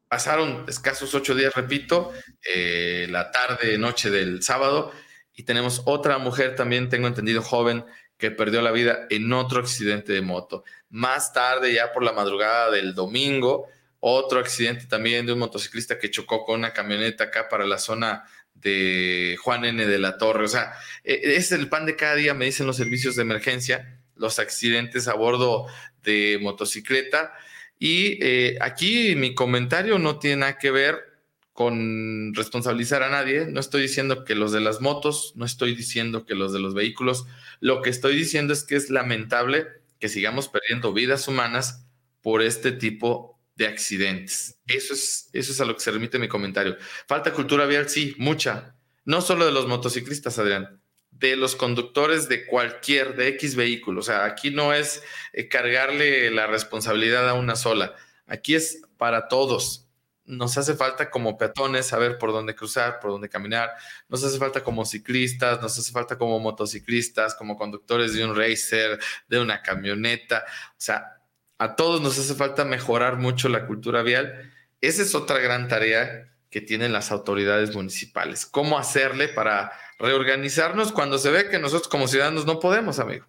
[0.08, 2.10] pasaron escasos ocho días, repito,
[2.52, 4.92] eh, la tarde, noche del sábado,
[5.32, 7.84] y tenemos otra mujer también, tengo entendido, joven,
[8.18, 10.64] que perdió la vida en otro accidente de moto.
[10.88, 13.68] Más tarde, ya por la madrugada del domingo,
[14.00, 18.24] otro accidente también de un motociclista que chocó con una camioneta acá para la zona
[18.54, 19.86] de Juan N.
[19.86, 20.44] de la Torre.
[20.44, 20.72] O sea,
[21.04, 25.08] e, es el pan de cada día, me dicen los servicios de emergencia, los accidentes
[25.08, 25.66] a bordo
[26.02, 27.32] de motocicleta.
[27.78, 31.10] Y eh, aquí mi comentario no tiene nada que ver
[31.52, 33.46] con responsabilizar a nadie.
[33.46, 36.74] No estoy diciendo que los de las motos, no estoy diciendo que los de los
[36.74, 37.26] vehículos.
[37.60, 39.66] Lo que estoy diciendo es que es lamentable
[39.98, 41.86] que sigamos perdiendo vidas humanas
[42.22, 44.58] por este tipo de accidentes.
[44.66, 46.78] Eso es, eso es a lo que se remite mi comentario.
[47.06, 48.74] Falta cultura vial, sí, mucha.
[49.04, 50.80] No solo de los motociclistas, Adrián
[51.10, 54.00] de los conductores de cualquier, de X vehículo.
[54.00, 55.02] O sea, aquí no es
[55.34, 57.94] eh, cargarle la responsabilidad a una sola.
[58.26, 59.86] Aquí es para todos.
[60.24, 63.70] Nos hace falta como peatones saber por dónde cruzar, por dónde caminar.
[64.08, 68.98] Nos hace falta como ciclistas, nos hace falta como motociclistas, como conductores de un racer,
[69.28, 70.44] de una camioneta.
[70.70, 71.19] O sea,
[71.60, 74.50] a todos nos hace falta mejorar mucho la cultura vial.
[74.80, 78.46] Esa es otra gran tarea que tienen las autoridades municipales.
[78.46, 83.26] ¿Cómo hacerle para reorganizarnos cuando se ve que nosotros como ciudadanos no podemos, amigo?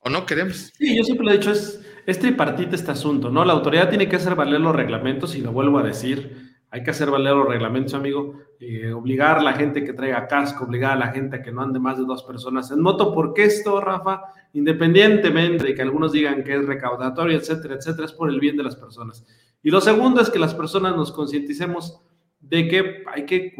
[0.00, 0.70] ¿O no queremos?
[0.76, 3.42] Sí, yo siempre lo he dicho, es, es tripartita este asunto, ¿no?
[3.42, 6.90] La autoridad tiene que hacer valer los reglamentos y lo vuelvo a decir, hay que
[6.90, 10.96] hacer valer los reglamentos, amigo, eh, obligar a la gente que traiga casco, obligar a
[10.96, 14.20] la gente a que no ande más de dos personas en moto, porque esto, Rafa,
[14.56, 18.62] independientemente de que algunos digan que es recaudatorio, etcétera, etcétera, es por el bien de
[18.62, 19.22] las personas.
[19.62, 22.00] Y lo segundo es que las personas nos concienticemos
[22.40, 23.54] de que hay que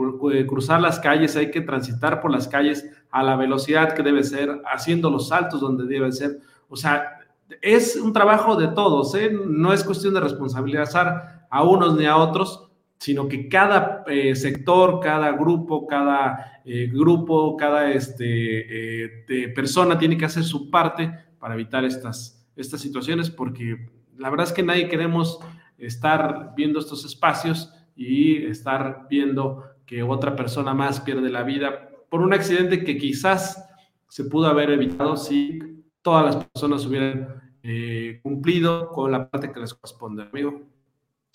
[0.47, 4.63] cruzar las calles, hay que transitar por las calles a la velocidad que debe ser,
[4.73, 6.39] haciendo los saltos donde debe ser.
[6.67, 7.19] O sea,
[7.61, 9.31] es un trabajo de todos, ¿eh?
[9.31, 15.01] no es cuestión de responsabilizar a unos ni a otros, sino que cada eh, sector,
[15.01, 21.55] cada grupo, cada eh, grupo, cada este, de persona tiene que hacer su parte para
[21.55, 23.87] evitar estas, estas situaciones, porque
[24.17, 25.39] la verdad es que nadie queremos
[25.79, 32.21] estar viendo estos espacios y estar viendo que otra persona más pierde la vida por
[32.21, 33.69] un accidente que quizás
[34.09, 35.59] se pudo haber evitado si
[36.03, 40.63] todas las personas hubieran eh, cumplido con la parte que les corresponde, amigo.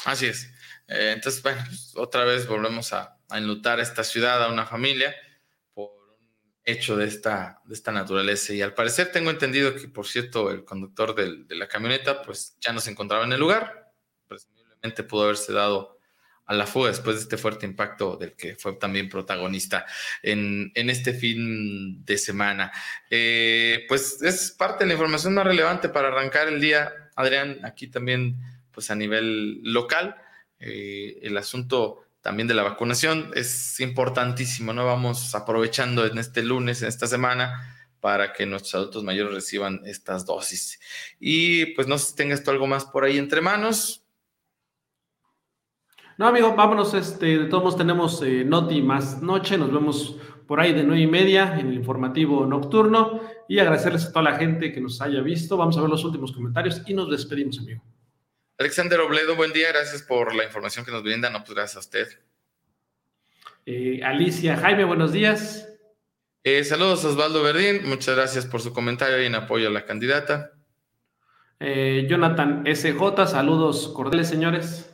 [0.05, 0.51] Así es.
[0.87, 5.15] Eh, entonces, bueno, pues, otra vez volvemos a, enlutar a esta ciudad, a una familia,
[5.73, 8.53] por un hecho de esta, de esta naturaleza.
[8.53, 12.73] Y al parecer tengo entendido que, por cierto, el conductor de la camioneta, pues ya
[12.73, 13.93] no se encontraba en el lugar.
[14.27, 16.01] Presumiblemente pudo haberse dado
[16.51, 19.85] a la fuga después de este fuerte impacto del que fue también protagonista
[20.21, 22.73] en, este fin de semana.
[23.09, 27.87] Eh, pues es parte de la información más relevante para arrancar el día, Adrián, aquí
[27.87, 28.35] también
[28.73, 30.15] pues a nivel local.
[30.59, 34.85] Eh, el asunto también de la vacunación es importantísimo, ¿no?
[34.85, 40.25] Vamos aprovechando en este lunes, en esta semana, para que nuestros adultos mayores reciban estas
[40.25, 40.79] dosis.
[41.19, 44.03] Y pues no sé si tengas tú algo más por ahí entre manos.
[46.17, 46.93] No, amigo, vámonos.
[46.93, 49.57] Este, de todos modos tenemos eh, Noti más noche.
[49.57, 53.21] Nos vemos por ahí de nueve y media en el informativo nocturno.
[53.49, 55.57] Y agradecerles a toda la gente que nos haya visto.
[55.57, 57.81] Vamos a ver los últimos comentarios y nos despedimos, amigo.
[58.61, 59.69] Alexander Obledo, buen día.
[59.69, 61.33] Gracias por la información que nos brindan.
[61.33, 62.07] No, pues gracias a usted.
[63.65, 65.67] Eh, Alicia Jaime, buenos días.
[66.43, 67.89] Eh, saludos Osvaldo Verdín.
[67.89, 70.51] Muchas gracias por su comentario y en apoyo a la candidata.
[71.59, 74.93] Jonathan SJ, saludos cordiales, señores.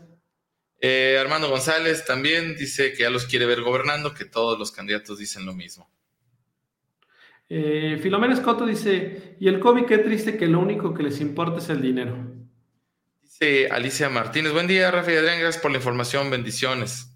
[0.80, 5.20] Eh, Armando González también dice que ya los quiere ver gobernando, que todos los candidatos
[5.20, 5.90] dicen lo mismo.
[7.50, 11.58] Eh, Filomena Escoto dice, y el COVID qué triste que lo único que les importa
[11.58, 12.47] es el dinero.
[13.40, 17.12] Dice Alicia Martínez, buen día Rafa y Adrián, gracias por la información, bendiciones.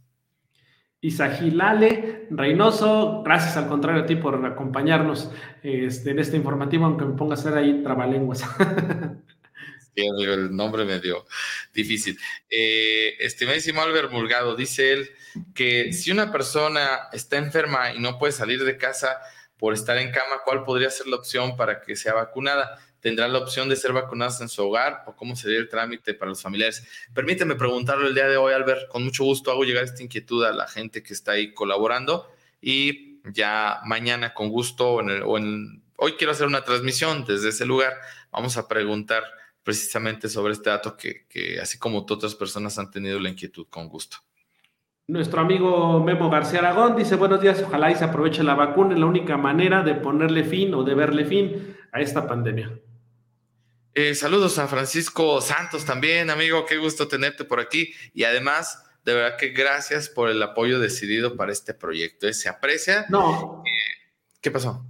[1.00, 5.32] Isagilale Reynoso, gracias al contrario a ti por acompañarnos
[5.64, 8.44] este, en este informativo, aunque me ponga a hacer ahí trabalenguas.
[9.96, 11.26] el nombre medio
[11.74, 12.20] difícil.
[12.52, 15.10] Eh, estimadísimo Albert Mulgado, dice él
[15.56, 19.18] que si una persona está enferma y no puede salir de casa
[19.58, 22.80] por estar en cama, ¿cuál podría ser la opción para que sea vacunada?
[23.02, 26.30] ¿Tendrá la opción de ser vacunadas en su hogar o cómo sería el trámite para
[26.30, 26.88] los familiares?
[27.14, 28.88] Permíteme preguntarlo el día de hoy, Albert.
[28.90, 32.32] Con mucho gusto hago llegar esta inquietud a la gente que está ahí colaborando
[32.62, 37.94] y ya mañana con gusto o en hoy quiero hacer una transmisión desde ese lugar.
[38.32, 39.24] Vamos a preguntar
[39.64, 44.18] precisamente sobre este dato que, así como otras personas han tenido la inquietud con gusto.
[45.08, 49.00] Nuestro amigo Memo García Aragón dice, buenos días, ojalá y se aproveche la vacuna, es
[49.00, 52.72] la única manera de ponerle fin o de verle fin a esta pandemia.
[53.94, 59.14] Eh, saludos a Francisco Santos también, amigo, qué gusto tenerte por aquí y además, de
[59.14, 62.34] verdad que gracias por el apoyo decidido para este proyecto, ¿eh?
[62.34, 63.06] se aprecia.
[63.10, 63.64] No.
[63.66, 63.70] Eh,
[64.40, 64.86] ¿Qué pasó?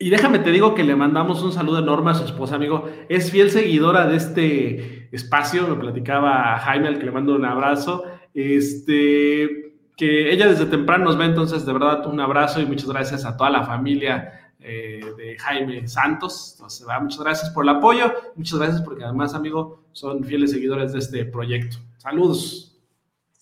[0.00, 2.90] Y déjame te digo que le mandamos un saludo enorme a su esposa, amigo.
[3.08, 5.66] Es fiel seguidora de este espacio.
[5.66, 8.04] Me platicaba Jaime, al que le mando un abrazo.
[8.32, 13.24] Este, que ella desde temprano nos ve, entonces de verdad un abrazo y muchas gracias
[13.24, 16.52] a toda la familia eh, de Jaime Santos.
[16.54, 18.12] Entonces, muchas gracias por el apoyo.
[18.34, 21.76] Muchas gracias porque además, amigo, son fieles seguidores de este proyecto.
[21.98, 22.76] Saludos.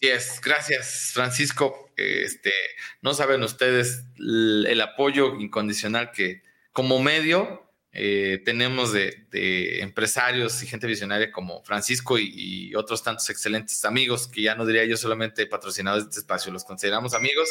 [0.01, 0.41] Sí, es.
[0.43, 1.91] Gracias, Francisco.
[1.97, 2.53] Este,
[3.01, 6.43] no saben ustedes el apoyo incondicional que
[6.73, 7.67] como medio
[7.99, 14.43] eh, tenemos de, empresarios y gente visionaria como Francisco y, otros tantos excelentes amigos, que
[14.43, 17.49] ya no diría yo solamente patrocinados de este espacio, los consideramos amigos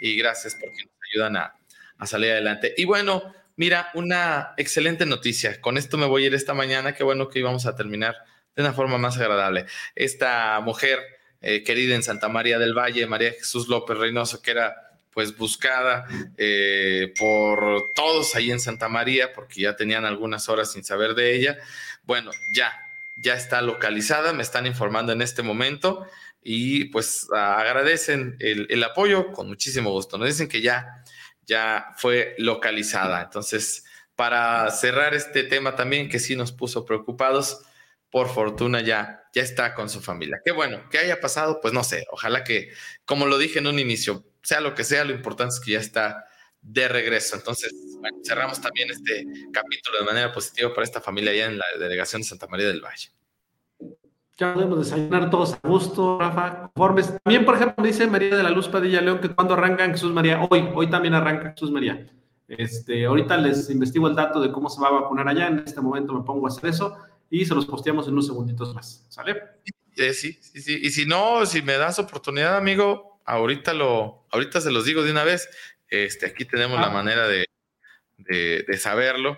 [0.00, 1.59] y gracias porque nos ayudan a,
[2.00, 2.74] a salir adelante.
[2.76, 3.22] Y bueno,
[3.56, 5.60] mira, una excelente noticia.
[5.60, 6.94] Con esto me voy a ir esta mañana.
[6.94, 8.16] Qué bueno que íbamos a terminar
[8.56, 9.66] de una forma más agradable.
[9.94, 10.98] Esta mujer
[11.42, 14.74] eh, querida en Santa María del Valle, María Jesús López Reynoso, que era
[15.12, 20.84] pues buscada eh, por todos ahí en Santa María, porque ya tenían algunas horas sin
[20.84, 21.58] saber de ella.
[22.04, 22.72] Bueno, ya,
[23.16, 26.06] ya está localizada, me están informando en este momento
[26.42, 30.16] y pues agradecen el, apoyo con muchísimo gusto.
[30.16, 31.04] Nos dicen que ya,
[31.50, 33.22] ya fue localizada.
[33.22, 33.84] Entonces,
[34.14, 37.62] para cerrar este tema también, que sí nos puso preocupados,
[38.08, 40.40] por fortuna ya, ya está con su familia.
[40.44, 42.72] Qué bueno, que haya pasado, pues no sé, ojalá que,
[43.04, 45.80] como lo dije en un inicio, sea lo que sea, lo importante es que ya
[45.80, 46.24] está
[46.62, 47.36] de regreso.
[47.36, 47.72] Entonces,
[48.24, 52.28] cerramos también este capítulo de manera positiva para esta familia allá en la delegación de
[52.28, 53.10] Santa María del Valle.
[54.40, 57.12] Ya podemos desayunar todos a gusto, Rafa, conformes.
[57.22, 60.40] También, por ejemplo, dice María de la Luz Padilla León que cuando arrancan Jesús María,
[60.48, 62.06] hoy, hoy también arranca Jesús María.
[62.48, 65.48] Este, ahorita les investigo el dato de cómo se va a vacunar allá.
[65.48, 66.96] En este momento me pongo a hacer eso
[67.28, 69.04] y se los posteamos en unos segunditos más.
[69.10, 69.42] ¿Sale?
[69.94, 70.80] Eh, sí, sí, sí.
[70.82, 75.10] Y si no, si me das oportunidad, amigo, ahorita lo, ahorita se los digo de
[75.10, 75.50] una vez.
[75.90, 76.90] Este, aquí tenemos la ah.
[76.90, 77.44] manera de,
[78.16, 79.36] de, saberlo.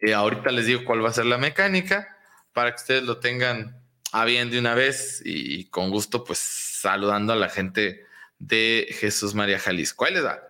[0.00, 2.08] Eh, ahorita les digo cuál va a ser la mecánica
[2.52, 7.32] para que ustedes lo tengan a bien de una vez y, con gusto, pues saludando
[7.32, 8.04] a la gente
[8.38, 10.04] de Jesús María Jalisco.
[10.04, 10.42] Ahí les da.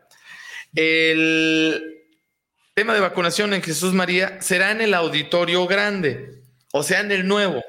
[0.74, 2.04] El
[2.74, 6.42] tema de vacunación en Jesús María será en el auditorio grande,
[6.72, 7.64] o sea, en el nuevo.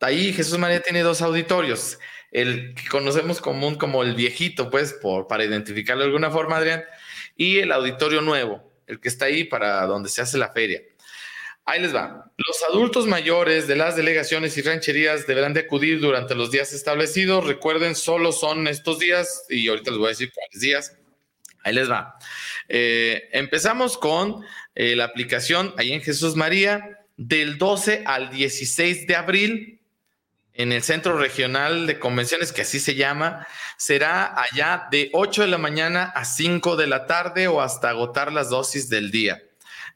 [0.00, 1.98] Ahí Jesús María tiene dos auditorios.
[2.30, 6.84] El que conocemos común como el viejito, pues, por, para identificarlo de alguna forma, Adrián,
[7.36, 10.82] y el auditorio nuevo, el que está ahí para donde se hace la feria.
[11.70, 12.28] Ahí les va.
[12.36, 17.46] Los adultos mayores de las delegaciones y rancherías deberán de acudir durante los días establecidos.
[17.46, 20.98] Recuerden, solo son estos días y ahorita les voy a decir cuáles días.
[21.62, 22.18] Ahí les va.
[22.68, 24.44] Eh, empezamos con
[24.74, 29.80] eh, la aplicación ahí en Jesús María del 12 al 16 de abril
[30.54, 33.46] en el Centro Regional de Convenciones, que así se llama,
[33.76, 38.32] será allá de 8 de la mañana a 5 de la tarde o hasta agotar
[38.32, 39.40] las dosis del día.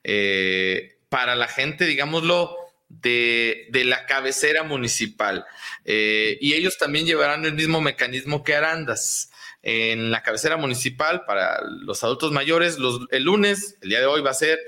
[0.05, 2.57] Eh, para la gente, digámoslo,
[2.89, 5.47] de, la cabecera municipal.
[5.85, 9.31] y ellos también llevarán el mismo mecanismo que Arandas
[9.63, 12.79] en la cabecera municipal para los adultos mayores.
[13.13, 14.59] el lunes, el día de hoy, va a ser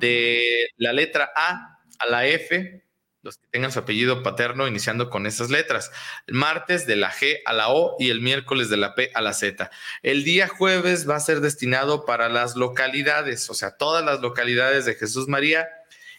[0.00, 2.82] de la letra A a la F,
[3.22, 5.92] los que tengan su apellido paterno iniciando con esas letras.
[6.26, 9.20] El martes de la G a la O y el miércoles de la P a
[9.20, 9.70] la Z.
[10.02, 14.84] El día jueves va a ser destinado para las localidades, o sea, todas las localidades
[14.84, 15.68] de Jesús María.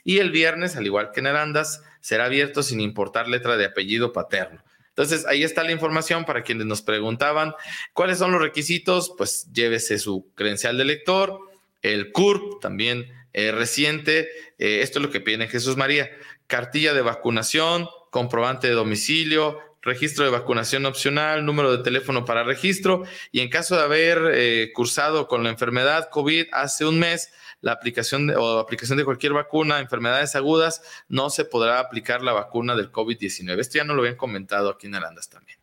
[0.04, 4.12] Y el viernes, al igual que en Arandas, será abierto sin importar letra de apellido
[4.14, 4.64] paterno.
[4.89, 7.56] Entonces, ahí está la información para quienes nos preguntaban
[7.93, 11.39] cuáles son los requisitos, pues llévese su credencial de lector,
[11.82, 14.30] el CURP también eh, reciente,
[14.60, 16.12] eh, esto es lo que pide Jesús María,
[16.45, 23.04] cartilla de vacunación, comprobante de domicilio, registro de vacunación opcional, número de teléfono para registro
[23.32, 27.34] y en caso de haber eh, cursado con la enfermedad COVID hace un mes,
[27.64, 32.34] la aplicación de, o aplicación de cualquier vacuna, enfermedades agudas, no se podrá aplicar la
[32.34, 33.57] vacuna del COVID-19.
[33.57, 35.57] Esto ya no lo habían comentado aquí en Arandas también.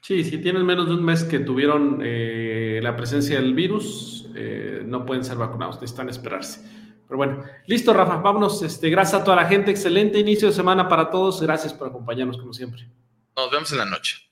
[0.00, 4.82] Sí, si tienen menos de un mes que tuvieron eh, la presencia del virus, eh,
[4.86, 6.60] no pueden ser vacunados, necesitan esperarse.
[7.08, 8.62] Pero bueno, listo, Rafa, vámonos.
[8.62, 11.42] Este, gracias a toda la gente, excelente inicio de semana para todos.
[11.42, 12.88] Gracias por acompañarnos como siempre.
[13.36, 14.25] Nos vemos en la noche.